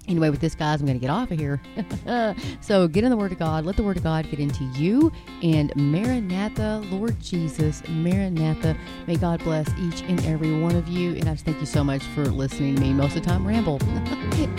Anyway, 0.08 0.30
with 0.30 0.40
this, 0.40 0.54
guys, 0.54 0.80
I'm 0.80 0.86
going 0.86 0.98
to 0.98 1.00
get 1.00 1.10
off 1.10 1.30
of 1.30 1.38
here. 1.38 1.60
so 2.60 2.88
get 2.88 3.04
in 3.04 3.10
the 3.10 3.16
Word 3.16 3.32
of 3.32 3.38
God. 3.38 3.64
Let 3.64 3.76
the 3.76 3.84
Word 3.84 3.96
of 3.96 4.02
God 4.02 4.28
get 4.30 4.40
into 4.40 4.64
you. 4.64 5.12
And 5.42 5.74
Maranatha, 5.76 6.82
Lord 6.90 7.20
Jesus, 7.20 7.82
Maranatha. 7.88 8.76
May 9.06 9.16
God 9.16 9.42
bless 9.44 9.68
each 9.78 10.02
and 10.02 10.24
every 10.26 10.58
one 10.58 10.74
of 10.74 10.88
you. 10.88 11.14
And 11.14 11.28
I 11.28 11.32
just 11.32 11.44
thank 11.44 11.60
you 11.60 11.66
so 11.66 11.84
much 11.84 12.02
for 12.02 12.24
listening 12.26 12.74
to 12.74 12.80
me 12.80 12.92
most 12.92 13.16
of 13.16 13.22
the 13.22 13.28
time 13.28 13.46
ramble. 13.46 13.78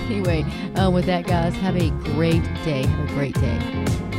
anyway, 0.05 0.43
uh, 0.75 0.89
with 0.89 1.05
that, 1.05 1.27
guys, 1.27 1.53
have 1.55 1.75
a 1.75 1.89
great 1.89 2.43
day. 2.63 2.85
Have 2.85 3.09
a 3.09 3.13
great 3.13 3.35
day. 3.35 4.12